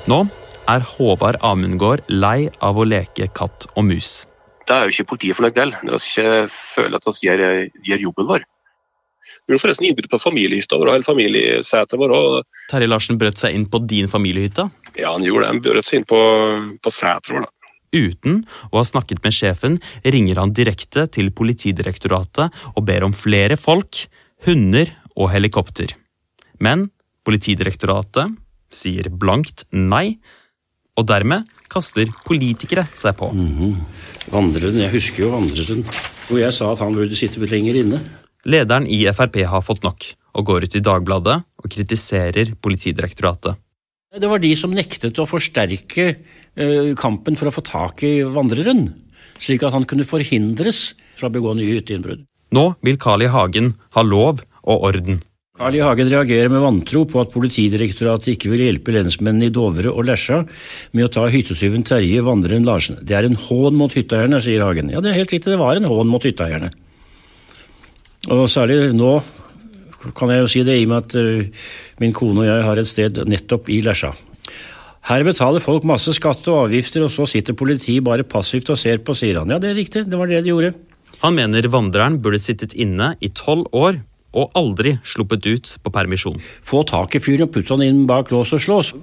Nå 0.10 0.26
er 0.72 0.84
Håvard 0.96 1.38
Amundgaard 1.46 2.04
lei 2.12 2.50
av 2.64 2.80
å 2.80 2.88
leke 2.88 3.30
katt 3.36 3.68
og 3.76 3.86
mus. 3.88 4.24
Det 4.68 4.76
er 4.76 4.88
jo 4.88 4.96
ikke 4.96 5.12
politiet 5.14 5.38
fornøyd 5.38 5.56
del, 5.60 5.72
når 5.84 6.00
vi 6.00 6.10
ikke 6.10 6.36
føler 6.56 6.98
at 6.98 7.08
vi 7.08 7.28
gjør, 7.28 7.46
gjør 7.88 8.04
jobben 8.08 8.30
vår. 8.32 8.46
Vi 9.44 9.52
gjorde 9.52 9.64
forresten 9.66 9.88
innbrudd 9.90 10.08
på 10.12 10.20
familiehytta 10.24 10.78
vår, 10.80 10.90
eller 10.94 11.08
familiesetet 11.08 12.00
vår. 12.00 12.14
Terje 12.72 12.88
Larsen 12.88 13.18
brøt 13.20 13.42
seg 13.42 13.58
inn 13.58 13.66
på 13.68 13.82
din 13.84 14.08
familiehytte? 14.08 14.70
Ja, 14.96 15.12
han 15.12 15.26
gjorde 15.28 15.44
det. 15.44 15.50
Han 15.52 15.62
brøt 15.66 15.90
seg 15.90 16.00
inn 16.00 16.08
på, 16.08 16.22
på 16.80 16.94
setet 16.96 17.34
vår. 17.34 17.50
Uten 17.94 18.40
å 18.72 18.80
ha 18.80 18.86
snakket 18.88 19.20
med 19.26 19.36
sjefen, 19.36 19.76
ringer 20.02 20.40
han 20.42 20.54
direkte 20.56 21.06
til 21.14 21.30
Politidirektoratet 21.36 22.56
og 22.74 22.88
ber 22.88 23.06
om 23.06 23.14
flere 23.14 23.60
folk, 23.60 24.06
hunder 24.48 24.90
og 25.14 25.30
helikopter. 25.36 25.92
Men 26.64 26.88
Politidirektoratet 27.28 28.34
sier 28.74 29.12
blankt 29.12 29.68
nei, 29.76 30.18
og 30.98 31.08
dermed 31.10 31.48
kaster 31.72 32.10
politikere 32.26 32.88
seg 32.98 33.16
på. 33.18 33.30
Vandreren, 34.34 34.82
Jeg 34.82 34.94
husker 34.94 35.26
jo 35.26 35.32
vandreren, 35.34 35.86
hvor 36.28 36.40
jeg 36.40 36.54
sa 36.54 36.72
at 36.74 36.82
han 36.84 36.96
burde 36.96 37.18
sitte 37.18 37.42
lenger 37.44 37.80
inne. 37.84 38.02
Lederen 38.44 38.88
i 38.92 39.06
Frp 39.08 39.40
har 39.48 39.64
fått 39.64 39.86
nok, 39.86 40.04
og 40.36 40.48
går 40.50 40.66
ut 40.68 40.76
i 40.76 40.84
Dagbladet 40.84 41.38
og 41.64 41.72
kritiserer 41.72 42.52
Politidirektoratet. 42.60 43.56
Det 44.14 44.30
var 44.30 44.42
de 44.44 44.52
som 44.58 44.74
nektet 44.76 45.18
å 45.18 45.26
forsterke 45.26 46.06
eh, 46.12 46.92
kampen 47.00 47.40
for 47.40 47.50
å 47.50 47.54
få 47.56 47.64
tak 47.66 48.04
i 48.06 48.20
vandreren, 48.28 48.90
slik 49.42 49.64
at 49.66 49.74
han 49.74 49.88
kunne 49.90 50.06
forhindres 50.06 50.92
fra 51.18 51.32
å 51.32 51.34
begå 51.34 51.56
nye 51.58 51.80
hytteinnbrudd. 51.80 52.28
Nå 52.54 52.66
vil 52.86 53.00
Carl 53.02 53.24
I. 53.26 53.32
Hagen 53.34 53.74
ha 53.96 54.04
lov 54.06 54.44
og 54.62 54.86
orden. 54.92 55.24
Carl 55.58 55.80
I. 55.80 55.82
Hagen 55.88 56.12
reagerer 56.12 56.52
med 56.52 56.62
vantro 56.62 57.08
på 57.10 57.24
at 57.24 57.34
Politidirektoratet 57.34 58.36
ikke 58.36 58.52
vil 58.52 58.68
hjelpe 58.68 58.94
lensmennene 58.94 59.50
i 59.50 59.56
Dovre 59.56 59.90
og 59.90 60.06
Lesja 60.12 60.44
med 60.92 61.08
å 61.08 61.12
ta 61.16 61.26
hyttetyven 61.32 61.88
Terje 61.88 62.22
Vandreren 62.28 62.68
Larsen. 62.68 63.00
Det 63.02 63.18
er 63.18 63.32
en 63.32 63.40
hån 63.40 63.80
mot 63.80 63.98
hytteeierne, 63.98 64.44
sier 64.44 64.68
Hagen. 64.68 64.92
Ja, 64.94 65.02
det 65.02 65.14
er 65.14 65.22
helt 65.24 65.34
riktig, 65.34 65.56
det 65.56 65.62
var 65.64 65.80
en 65.80 65.90
hån 65.90 66.12
mot 66.12 66.28
hytteeierne. 66.28 66.74
Og 68.32 68.46
særlig 68.48 68.94
nå 68.96 69.18
kan 70.16 70.32
jeg 70.32 70.44
jo 70.44 70.52
si 70.52 70.62
det 70.68 70.78
i 70.80 70.86
og 70.86 70.92
med 70.92 71.02
at 71.04 71.16
uh, 71.16 71.66
min 72.04 72.14
kone 72.16 72.44
og 72.44 72.48
jeg 72.48 72.64
har 72.68 72.80
et 72.80 72.90
sted 72.90 73.20
nettopp 73.28 73.70
i 73.72 73.82
Lesja. 73.84 74.12
Her 75.04 75.24
betaler 75.28 75.64
folk 75.64 75.84
masse 75.88 76.14
skatt 76.16 76.48
og 76.48 76.62
avgifter, 76.66 77.04
og 77.04 77.12
så 77.12 77.28
sitter 77.28 77.56
politiet 77.60 78.04
bare 78.06 78.24
passivt 78.24 78.72
og 78.72 78.80
ser 78.80 79.02
på, 79.04 79.16
sier 79.16 79.42
han. 79.42 79.52
Ja, 79.52 79.60
det 79.60 79.74
er 79.74 79.80
riktig, 79.80 80.06
det 80.08 80.20
var 80.20 80.32
det 80.32 80.44
de 80.46 80.54
gjorde. 80.54 80.72
Han 81.24 81.36
mener 81.36 81.68
vandreren 81.72 82.22
burde 82.24 82.40
sittet 82.40 82.76
inne 82.80 83.14
i 83.24 83.30
tolv 83.36 83.68
år 83.76 84.00
og 84.34 84.56
aldri 84.58 84.96
sluppet 85.06 85.46
ut 85.46 85.74
på 85.84 85.92
permisjon. 85.94 86.40
Få 86.64 86.84
tak 86.88 87.16
i 87.16 87.22
fyren 87.24 87.48
og 87.48 87.52
putt 87.54 87.72
han 87.76 87.84
inn 87.86 88.06
bak 88.10 88.32
lås 88.34 88.56
og 88.56 88.64
slås. 88.64 88.94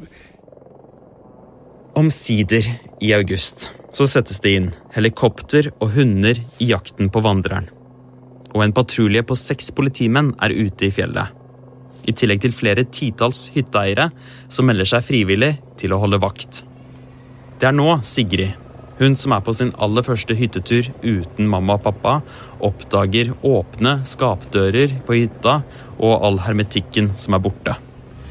Omsider, 2.00 2.64
i 3.00 3.12
august, 3.16 3.68
så 3.96 4.06
settes 4.08 4.40
det 4.44 4.54
inn 4.56 4.70
helikopter 4.94 5.70
og 5.78 5.92
hunder 5.96 6.40
i 6.60 6.70
jakten 6.72 7.12
på 7.12 7.22
vandreren. 7.24 7.68
Og 8.54 8.64
en 8.64 8.74
patrulje 8.74 9.22
på 9.26 9.36
seks 9.38 9.70
politimenn 9.76 10.32
er 10.42 10.54
ute 10.54 10.88
i 10.88 10.94
fjellet. 10.94 11.36
I 12.08 12.14
tillegg 12.16 12.40
til 12.42 12.56
flere 12.56 12.86
titalls 12.88 13.48
hytteeiere 13.54 14.08
som 14.48 14.66
melder 14.66 14.88
seg 14.88 15.04
frivillig 15.06 15.52
til 15.80 15.94
å 15.94 16.00
holde 16.02 16.20
vakt. 16.22 16.64
Det 17.60 17.68
er 17.68 17.76
nå 17.76 17.98
Sigrid, 18.06 18.56
hun 19.00 19.16
som 19.16 19.32
er 19.32 19.44
på 19.44 19.52
sin 19.56 19.70
aller 19.80 20.04
første 20.04 20.36
hyttetur 20.36 20.90
uten 21.00 21.48
mamma 21.48 21.78
og 21.78 21.84
pappa, 21.86 22.18
oppdager 22.64 23.32
åpne 23.46 24.00
skapdører 24.08 24.98
på 25.06 25.16
hytta 25.16 25.60
og 25.98 26.26
all 26.26 26.40
hermetikken 26.44 27.14
som 27.20 27.36
er 27.36 27.44
borte. 27.44 27.76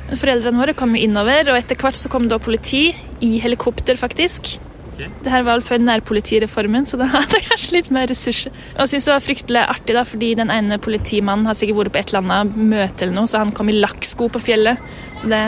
Foreldrene 0.10 0.58
våre 0.62 0.74
kom 0.78 0.96
jo 0.98 1.04
innover, 1.06 1.52
og 1.52 1.58
etter 1.58 1.78
hvert 1.78 1.98
så 1.98 2.10
kom 2.10 2.26
da 2.30 2.40
politi 2.42 2.88
i 3.26 3.36
helikopter, 3.42 3.98
faktisk. 3.98 4.56
Det 5.00 5.32
her 5.32 5.44
var 5.46 5.58
vel 5.58 5.66
før 5.66 5.82
nærpolitireformen, 5.86 6.88
så 6.90 7.00
da 7.00 7.08
hadde 7.14 7.40
jeg 7.40 7.48
kanskje 7.50 7.76
litt 7.78 7.92
mer 7.96 8.10
ressurser. 8.12 8.56
Og 8.76 8.84
jeg 8.84 8.94
synes 8.94 9.10
det 9.10 9.14
var 9.14 9.26
fryktelig 9.26 9.64
artig, 9.76 9.96
da, 9.98 10.06
fordi 10.08 10.32
den 10.40 10.54
ene 10.54 10.80
politimannen 10.82 11.50
har 11.50 11.58
sikkert 11.58 11.84
vært 11.84 11.96
på 11.96 12.02
et 12.02 12.14
eller 12.14 12.26
annet 12.26 12.58
møte, 12.74 13.06
eller 13.06 13.16
noe, 13.16 13.30
så 13.32 13.44
han 13.44 13.54
kom 13.56 13.72
i 13.72 13.78
lakksko 13.78 14.30
på 14.34 14.44
fjellet. 14.44 14.82
Så 15.20 15.32
det, 15.32 15.44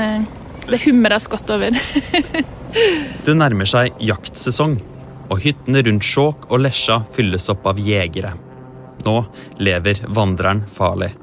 det 0.70 0.82
humra 0.86 1.20
godt 1.32 1.56
over. 1.58 1.82
det 3.26 3.38
nærmer 3.38 3.70
seg 3.70 3.98
jaktsesong, 4.12 4.78
og 5.32 5.44
hyttene 5.44 5.84
rundt 5.88 6.06
Skjåk 6.06 6.48
og 6.52 6.64
Lesja 6.66 7.02
fylles 7.16 7.50
opp 7.52 7.68
av 7.72 7.80
jegere. 7.82 8.36
Nå 9.06 9.18
lever 9.64 10.04
vandreren 10.14 10.66
farlig. 10.70 11.14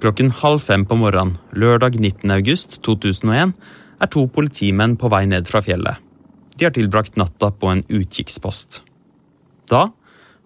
Klokken 0.00 0.30
halv 0.40 0.62
fem 0.64 0.86
på 0.88 0.96
morgenen 0.96 1.36
lørdag 1.52 1.98
19. 2.00 2.30
august 2.32 2.78
2001 2.86 3.52
er 4.00 4.08
to 4.08 4.24
politimenn 4.32 4.96
på 4.96 5.10
vei 5.12 5.26
ned 5.28 5.48
fra 5.50 5.60
fjellet. 5.64 6.00
De 6.60 6.66
har 6.68 6.74
tilbrakt 6.76 7.16
natta 7.16 7.48
på 7.56 7.70
en 7.72 7.80
utkikkspost. 7.88 8.82
Da 9.72 9.88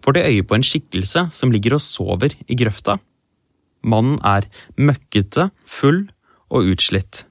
får 0.04 0.14
de 0.14 0.22
øye 0.28 0.44
på 0.46 0.54
en 0.54 0.62
skikkelse 0.62 1.26
som 1.34 1.50
ligger 1.50 1.74
og 1.74 1.82
sover 1.82 2.36
i 2.46 2.54
grøfta. 2.54 3.00
Mannen 3.82 4.20
er 4.22 4.46
møkkete, 4.78 5.48
full 5.66 6.04
og 6.54 6.70
utslitt. 6.70 7.24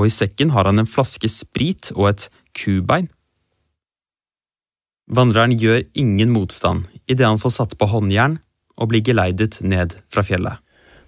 Og 0.00 0.08
i 0.08 0.14
sekken 0.14 0.54
har 0.56 0.64
han 0.64 0.80
en 0.80 0.88
flaske 0.88 1.28
sprit 1.28 1.92
og 1.92 2.08
et 2.14 2.26
kubein. 2.56 3.10
Vandreren 5.10 5.52
gjør 5.58 5.84
ingen 5.98 6.32
motstand 6.32 6.88
idet 7.04 7.26
han 7.26 7.42
får 7.42 7.56
satt 7.58 7.76
på 7.76 7.90
håndjern 7.90 8.38
og 8.80 8.94
blir 8.94 9.04
geleidet 9.04 9.60
ned 9.60 9.98
fra 10.08 10.24
fjellet. 10.24 10.56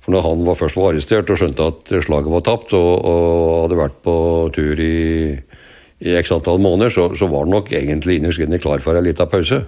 For 0.02 0.12
når 0.12 0.26
han 0.26 0.44
var 0.44 0.59
først 0.59 0.76
var 0.76 0.92
arrestert 0.92 1.31
og 1.31 1.38
skjønte 1.40 1.72
at 1.72 1.92
slaget 2.05 2.33
var 2.35 2.44
tapt, 2.44 2.74
og, 2.74 2.92
og 3.07 3.59
hadde 3.62 3.78
vært 3.78 4.00
på 4.05 4.14
tur 4.52 4.83
i, 4.83 4.96
i 6.02 6.16
x 6.18 6.32
antall 6.34 6.58
måneder, 6.62 6.90
så, 6.90 7.08
så 7.14 7.28
var 7.30 7.46
han 7.46 7.54
nok 7.54 7.70
egentlig 7.72 8.18
innerst 8.18 8.42
inne 8.42 8.58
klar 8.62 8.82
for 8.82 8.98
en 8.98 9.06
liten 9.06 9.30
pause. 9.30 9.62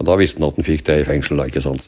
Og 0.00 0.08
da 0.08 0.16
visste 0.16 0.40
han 0.40 0.48
at 0.48 0.58
han 0.58 0.66
fikk 0.66 0.86
det 0.88 1.02
i 1.02 1.06
fengsel, 1.08 1.36
da, 1.40 1.48
ikke 1.50 1.64
sant. 1.64 1.84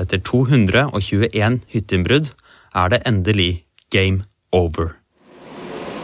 Etter 0.00 0.22
221 0.24 1.60
hytteinnbrudd 1.74 2.30
er 2.78 2.94
det 2.94 3.02
endelig 3.08 3.50
game 3.92 4.22
over. 4.54 4.94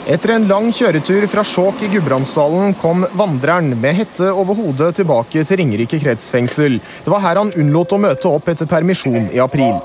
Etter 0.07 0.37
en 0.37 0.47
lang 0.47 0.69
kjøretur 0.75 1.25
fra 1.31 1.43
Skjåk 1.47 1.81
i 1.83 1.89
Gudbrandsdalen 1.91 2.77
kom 2.79 3.03
vandreren 3.19 3.73
med 3.81 3.97
hette 3.99 4.29
over 4.31 4.55
hodet 4.59 4.93
tilbake 5.01 5.43
til 5.43 5.59
Ringerike 5.59 5.99
kretsfengsel. 6.03 6.79
Det 6.79 7.11
var 7.11 7.25
her 7.25 7.41
han 7.43 7.51
unnlot 7.59 7.97
å 7.97 8.03
møte 8.05 8.31
opp 8.31 8.51
etter 8.53 8.71
permisjon 8.71 9.31
i 9.35 9.43
april. 9.43 9.81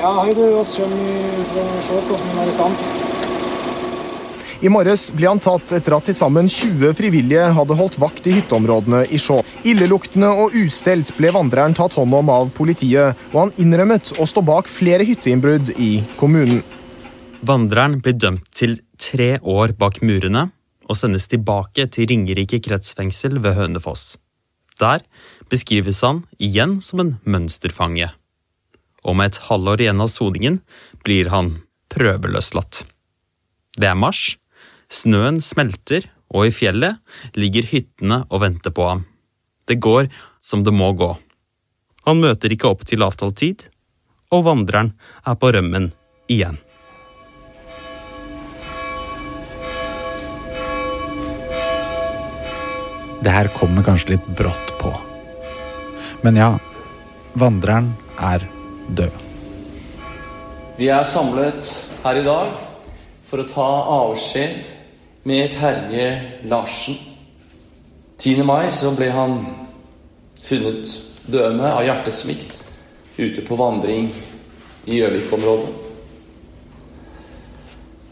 Ja, 0.00 0.16
hei 0.22 0.32
du. 0.36 0.46
Vi 0.48 0.64
kommer 0.72 1.48
fra 1.52 1.66
Skjåk 1.88 2.12
som 2.14 2.30
en 2.32 2.44
arrestant. 2.46 3.03
I 4.64 4.70
morges 4.72 5.10
ble 5.12 5.26
han 5.28 5.40
tatt 5.44 5.74
etter 5.76 5.92
at 5.92 6.06
til 6.08 6.16
sammen 6.16 6.46
20 6.48 6.94
frivillige 6.96 7.50
hadde 7.52 7.74
holdt 7.76 7.98
vakt 8.00 8.24
i 8.30 8.32
hytteområdene 8.38 9.02
i 9.12 9.18
Skjå. 9.20 9.42
Illeluktende 9.68 10.30
og 10.40 10.54
ustelt 10.56 11.10
ble 11.18 11.28
vandreren 11.36 11.74
tatt 11.76 11.92
hånd 11.98 12.14
om 12.16 12.30
av 12.32 12.48
politiet, 12.56 13.18
og 13.34 13.42
han 13.42 13.50
innrømmet 13.60 14.14
å 14.16 14.24
stå 14.24 14.40
bak 14.46 14.70
flere 14.72 15.04
hytteinnbrudd 15.04 15.74
i 15.76 15.98
kommunen. 16.16 16.62
Vandreren 17.44 17.98
blir 18.00 18.16
dømt 18.16 18.46
til 18.56 18.78
tre 18.96 19.34
år 19.42 19.74
bak 19.76 19.98
murene 20.00 20.46
og 20.88 20.96
sendes 20.96 21.28
tilbake 21.28 21.84
til 21.92 22.08
Ringerike 22.08 22.62
kretsfengsel 22.64 23.42
ved 23.44 23.58
Hønefoss. 23.58 24.14
Der 24.80 25.04
beskrives 25.52 26.00
han 26.06 26.22
igjen 26.40 26.78
som 26.80 27.04
en 27.04 27.12
mønsterfange. 27.28 28.08
Og 29.04 29.20
med 29.20 29.34
et 29.34 29.42
halvår 29.50 29.84
igjen 29.84 30.00
av 30.00 30.08
soningen 30.08 30.56
blir 31.04 31.28
han 31.34 31.52
prøveløslatt. 31.92 32.86
Det 33.76 33.90
er 33.90 33.98
mars, 33.98 34.38
snøen 34.94 35.40
smelter, 35.42 36.06
og 36.34 36.48
i 36.48 36.54
fjellet 36.54 36.98
ligger 37.38 37.66
hyttene 37.70 38.22
og 38.30 38.42
venter 38.42 38.74
på 38.74 38.86
ham. 38.88 39.04
Det 39.68 39.78
går 39.82 40.10
som 40.42 40.64
det 40.64 40.74
må 40.74 40.90
gå. 40.98 41.14
Han 42.04 42.20
møter 42.20 42.52
ikke 42.52 42.68
opp 42.68 42.84
til 42.88 43.04
avtalt 43.06 43.38
tid, 43.40 43.66
og 44.34 44.44
vandreren 44.48 44.92
er 45.24 45.38
på 45.40 45.52
rømmen 45.54 45.90
igjen. 46.32 46.58
Det 53.24 53.32
her 53.32 53.48
kommer 53.56 53.86
kanskje 53.86 54.16
litt 54.16 54.26
brått 54.36 54.74
på. 54.80 54.90
Men 56.26 56.36
ja, 56.36 56.50
vandreren 57.40 57.94
er 58.20 58.44
død. 58.92 59.22
Vi 60.76 60.90
er 60.92 61.06
samlet 61.08 61.70
her 62.04 62.20
i 62.20 62.26
dag 62.26 62.52
for 63.24 63.40
å 63.40 63.48
ta 63.48 63.68
avskjed 63.94 64.74
med 65.24 65.52
Terje 65.52 66.20
Larsen. 66.42 66.94
10. 68.18 68.42
mai 68.44 68.68
så 68.70 68.90
ble 68.92 69.08
han 69.10 69.38
funnet 70.44 70.90
døende 71.26 71.70
av 71.72 71.80
hjertesvikt 71.86 72.60
ute 73.16 73.44
på 73.46 73.56
vandring 73.56 74.10
i 74.84 74.98
Gjøvik-området. 75.00 75.70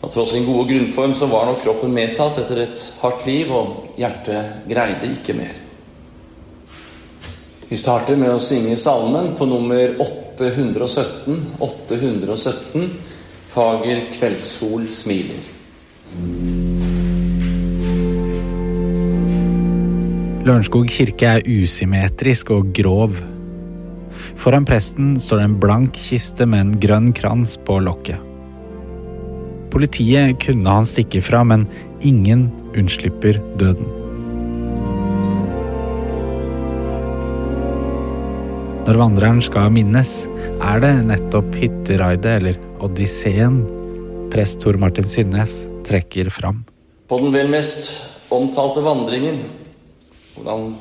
Og 0.03 0.11
Tross 0.11 0.33
sin 0.33 0.49
gode 0.49 0.65
grunnform 0.73 1.13
så 1.15 1.29
var 1.29 1.47
nok 1.47 1.61
kroppen 1.63 1.93
medtatt 1.95 2.41
etter 2.41 2.65
et 2.65 2.81
hardt 3.05 3.29
liv, 3.29 3.53
og 3.53 3.93
hjertet 4.01 4.65
greide 4.73 5.13
ikke 5.13 5.37
mer. 5.37 5.55
Vi 7.69 7.77
starter 7.79 8.17
med 8.17 8.33
å 8.33 8.41
synge 8.43 8.81
salmen 8.81 9.35
på 9.37 9.47
nummer 9.49 9.99
817. 10.01 11.59
817. 11.61 12.89
Fager 13.53 14.07
kveldssol 14.17 14.89
smiler. 14.89 15.45
Lørenskog 20.43 20.89
kirke 20.91 21.37
er 21.37 21.45
usymmetrisk 21.47 22.49
og 22.51 22.73
grov. 22.75 23.15
Foran 24.43 24.65
presten 24.67 25.13
står 25.23 25.39
det 25.39 25.45
en 25.47 25.55
blank 25.63 25.95
kiste 25.95 26.49
med 26.51 26.65
en 26.65 26.73
grønn 26.83 27.13
krans 27.15 27.55
på 27.63 27.77
lokket. 27.79 28.19
Politiet 29.71 30.41
kunne 30.43 30.75
han 30.75 30.89
stikke 30.91 31.23
fra, 31.23 31.45
men 31.47 31.69
ingen 32.03 32.49
unnslipper 32.75 33.39
døden. 33.61 33.87
Når 38.83 38.99
vandreren 38.99 39.39
skal 39.47 39.71
minnes, 39.71 40.19
er 40.59 40.83
det 40.83 40.93
nettopp 41.07 41.55
hytteraidet, 41.55 42.35
eller 42.41 42.59
odysseen, 42.83 43.63
prest 44.35 44.59
Tor 44.67 44.75
Martin 44.75 45.07
Synnes 45.07 45.61
trekker 45.87 46.35
fram. 46.35 46.65
På 47.07 47.23
den 47.23 47.31
vel 47.31 47.55
mest 47.55 47.93
omtalte 48.35 48.83
vandringen, 48.83 49.45
hvor 50.35 50.49
han 50.51 50.75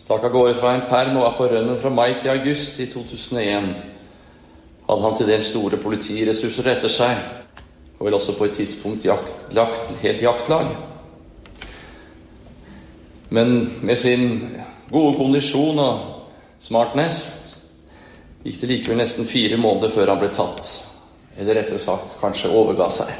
stakk 0.00 0.26
gårde 0.32 0.56
fra 0.58 0.74
en 0.74 0.86
perm 0.88 1.18
og 1.18 1.26
var 1.26 1.36
på 1.38 1.48
rønnen 1.52 1.78
fra 1.80 1.92
mai 1.92 2.14
til 2.20 2.32
august 2.34 2.80
i 2.80 2.88
2001, 2.92 3.70
hadde 4.88 5.04
han 5.06 5.16
til 5.16 5.30
dels 5.30 5.50
store 5.52 5.80
politiressurser 5.80 6.72
etter 6.74 6.92
seg, 6.92 7.20
og 7.98 8.06
vel 8.06 8.16
også 8.18 8.34
på 8.36 8.48
et 8.48 8.58
tidspunkt 8.58 9.06
jakt, 9.06 9.46
lagt 9.56 9.94
helt 10.02 10.22
jaktlag. 10.22 10.74
Men 13.34 13.54
med 13.82 13.98
sin 13.98 14.26
gode 14.90 15.16
kondisjon 15.18 15.80
og 15.80 16.02
smartness 16.60 17.24
gikk 18.44 18.60
det 18.60 18.70
likevel 18.70 19.00
nesten 19.00 19.28
fire 19.28 19.56
måneder 19.56 19.92
før 19.94 20.12
han 20.12 20.20
ble 20.20 20.30
tatt. 20.34 20.68
Eller 21.40 21.58
rettere 21.58 21.80
sagt 21.82 22.18
kanskje 22.20 22.52
overga 22.54 22.90
seg. 22.92 23.10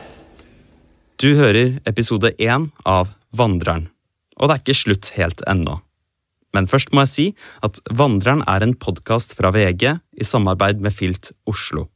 Du 1.19 1.33
hører 1.39 1.79
episode 1.89 2.35
én 2.39 2.69
av 2.85 3.15
Vandreren, 3.35 3.89
og 4.39 4.49
det 4.49 4.55
er 4.55 4.63
ikke 4.63 4.83
slutt 4.83 5.11
helt 5.19 5.43
ennå. 5.51 5.79
Men 6.55 6.69
først 6.71 6.93
må 6.95 7.03
jeg 7.05 7.13
si 7.13 7.27
at 7.67 7.81
Vandreren 7.91 8.45
er 8.51 8.63
en 8.63 8.77
podkast 8.79 9.35
fra 9.39 9.51
VG 9.55 9.89
i 9.91 10.27
samarbeid 10.27 10.83
med 10.83 10.95
Filt 10.95 11.33
Oslo. 11.51 11.89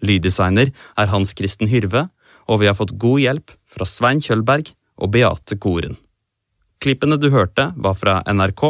Lyddesigner 0.00 0.70
er 0.72 1.10
Hans 1.12 1.34
Kristen 1.36 1.68
Hyrve, 1.68 2.08
og 2.48 2.62
vi 2.62 2.70
har 2.70 2.78
fått 2.78 2.96
god 3.00 3.20
hjelp 3.20 3.52
fra 3.68 3.86
Svein 3.86 4.22
Kjølberg 4.24 4.72
og 5.00 5.12
Beate 5.12 5.58
Koren. 5.60 5.98
Klippene 6.80 7.18
du 7.20 7.28
hørte, 7.28 7.70
var 7.76 7.96
fra 8.00 8.20
NRK. 8.24 8.64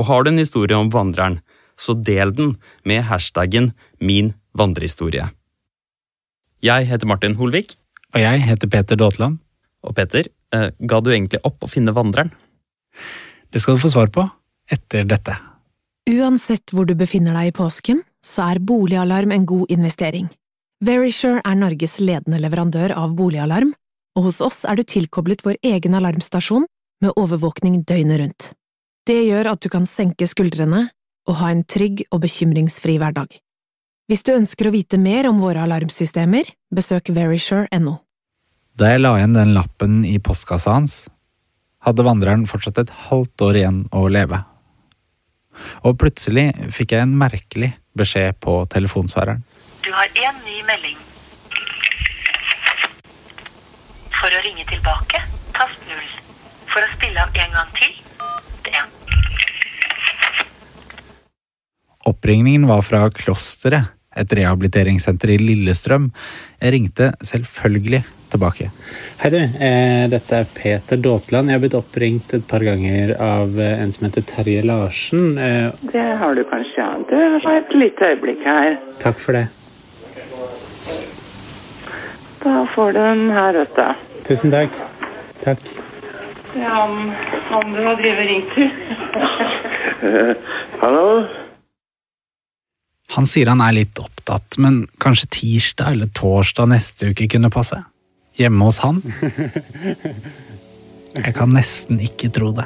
Og 0.00 0.08
har 0.08 0.24
du 0.24 0.30
en 0.32 0.40
historie 0.40 0.76
om 0.76 0.88
Vandreren, 0.92 1.42
så 1.76 1.92
del 1.92 2.32
den 2.36 2.54
med 2.88 3.04
hashtaggen 3.08 3.72
min 4.00 4.32
vandrehistorie. 4.56 5.28
Jeg 6.64 6.88
heter 6.88 7.08
Martin 7.08 7.36
Holvik. 7.36 7.76
Og 8.14 8.20
jeg 8.20 8.42
heter 8.42 8.68
Peter 8.68 8.98
Daatland. 8.98 9.38
Og 9.86 9.94
Peter, 9.96 10.26
ga 10.52 11.00
du 11.00 11.10
egentlig 11.12 11.42
opp 11.46 11.62
å 11.64 11.70
finne 11.70 11.94
vandreren? 11.96 12.32
Det 13.50 13.62
skal 13.62 13.76
du 13.76 13.82
få 13.82 13.90
svar 13.92 14.10
på 14.14 14.26
etter 14.70 15.06
dette. 15.08 15.36
Uansett 16.10 16.72
hvor 16.74 16.86
du 16.86 16.94
befinner 16.98 17.36
deg 17.36 17.50
i 17.50 17.56
påsken, 17.56 18.02
så 18.24 18.50
er 18.50 18.62
boligalarm 18.62 19.32
en 19.34 19.46
god 19.46 19.70
investering. 19.70 20.28
Verisure 20.84 21.42
er 21.44 21.58
Norges 21.58 21.98
ledende 22.00 22.40
leverandør 22.40 22.94
av 22.96 23.14
boligalarm, 23.16 23.74
og 24.16 24.28
hos 24.28 24.40
oss 24.44 24.62
er 24.64 24.78
du 24.78 24.84
tilkoblet 24.84 25.44
vår 25.44 25.58
egen 25.62 25.94
alarmstasjon 25.98 26.66
med 27.04 27.16
overvåkning 27.20 27.82
døgnet 27.84 28.20
rundt. 28.20 28.48
Det 29.06 29.18
gjør 29.26 29.52
at 29.52 29.62
du 29.62 29.68
kan 29.72 29.86
senke 29.88 30.28
skuldrene 30.28 30.88
og 31.28 31.38
ha 31.40 31.50
en 31.52 31.64
trygg 31.68 32.04
og 32.10 32.22
bekymringsfri 32.24 32.96
hverdag. 33.00 33.32
Hvis 34.10 34.24
du 34.26 34.32
ønsker 34.34 34.68
å 34.68 34.74
vite 34.74 34.98
mer 34.98 35.28
om 35.30 35.38
våre 35.42 35.62
alarmsystemer, 35.62 36.48
besøk 36.74 37.12
verisure.no. 37.14 38.00
Da 38.78 38.92
jeg 38.92 39.02
la 39.02 39.16
igjen 39.18 39.34
den 39.34 39.54
lappen 39.56 40.02
i 40.06 40.18
postkassa 40.22 40.76
hans, 40.76 41.02
hadde 41.84 42.04
vandreren 42.06 42.46
fortsatt 42.48 42.78
et 42.82 42.92
halvt 43.08 43.44
år 43.46 43.58
igjen 43.60 43.80
å 43.96 44.06
leve. 44.12 44.42
Og 45.84 45.96
plutselig 46.00 46.50
fikk 46.72 46.94
jeg 46.94 47.04
en 47.04 47.16
merkelig 47.20 47.72
beskjed 47.98 48.38
på 48.44 48.60
telefonsvareren. 48.72 49.42
Du 49.84 49.90
har 49.92 50.08
én 50.14 50.36
ny 50.44 50.60
melding. 50.68 50.98
For 54.20 54.28
å 54.28 54.42
ringe 54.44 54.66
tilbake, 54.68 55.22
tast 55.56 55.88
null. 55.88 56.10
For 56.70 56.84
å 56.84 56.90
spille 56.94 57.24
av 57.24 57.40
en 57.42 57.56
gang 57.56 57.72
til, 57.76 57.96
det. 58.68 58.84
Oppringningen 62.08 62.68
var 62.68 62.84
fra 62.86 63.02
Klosteret, 63.12 63.96
et 64.20 64.32
rehabiliteringssenter 64.34 65.30
i 65.36 65.38
Lillestrøm. 65.40 66.08
Jeg 66.60 66.74
ringte 66.74 67.12
selvfølgelig 67.24 68.02
tilbake. 68.32 68.70
Hei 69.20 69.30
du, 69.34 69.38
eh, 69.38 70.04
dette 70.12 70.36
er 70.42 70.46
Peter 70.54 70.96
Daatland. 70.96 71.50
Jeg 71.50 71.58
har 71.58 71.62
blitt 71.64 71.76
oppringt 71.78 72.34
et 72.38 72.46
par 72.48 72.64
ganger 72.66 73.12
av 73.20 73.58
eh, 73.60 73.82
en 73.82 73.92
som 73.92 74.06
heter 74.08 74.22
Terje 74.30 74.62
Larsen. 74.66 75.36
Eh, 75.38 75.70
Det 75.92 76.06
har 76.22 76.34
du 76.38 76.44
kanskje, 76.44 76.76
ja. 76.78 76.90
Du 77.10 77.16
har 77.46 77.56
et 77.60 77.74
lite 77.74 78.12
øyeblikk 78.14 78.44
her. 78.46 78.78
takk 79.02 79.18
for 79.18 79.32
det. 79.38 79.48
Da 82.42 82.64
får 82.74 82.92
du 82.92 82.98
den 82.98 83.26
her, 83.36 83.52
vet 83.52 83.76
du. 83.76 84.06
Tusen 84.24 84.50
takk. 84.54 84.72
Takk. 85.44 85.60
Ja, 86.56 86.70
han, 86.86 87.12
han 87.50 87.74
du 87.76 87.82
har 87.84 87.96
drevet 88.00 88.26
ringt 88.30 88.54
til. 88.54 88.70
Hallo? 90.80 91.04
Han 93.16 93.26
sier 93.26 93.50
han 93.50 93.60
er 93.64 93.74
litt 93.74 93.98
opptatt, 93.98 94.56
men 94.62 94.84
kanskje 95.02 95.26
tirsdag 95.34 95.96
eller 95.96 96.10
torsdag 96.14 96.68
neste 96.70 97.10
uke 97.10 97.26
kunne 97.32 97.50
passe? 97.52 97.80
Hjemme 98.40 98.64
hos 98.64 98.78
han? 98.80 99.02
Jeg 101.12 101.34
kan 101.36 101.52
nesten 101.52 102.00
ikke 102.00 102.30
tro 102.32 102.52
det. 102.56 102.64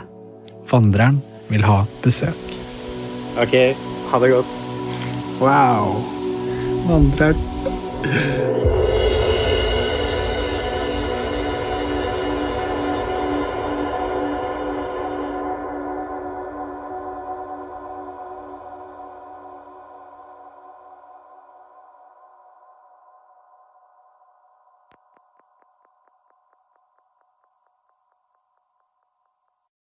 Vandreren 0.71 1.19
vil 1.51 1.65
ha 1.67 1.81
besøk. 2.05 2.55
Ok, 3.43 3.57
ha 4.11 4.21
det 4.23 4.31
godt. 4.37 4.55
Wow. 5.43 5.99
Vandreren 6.87 8.84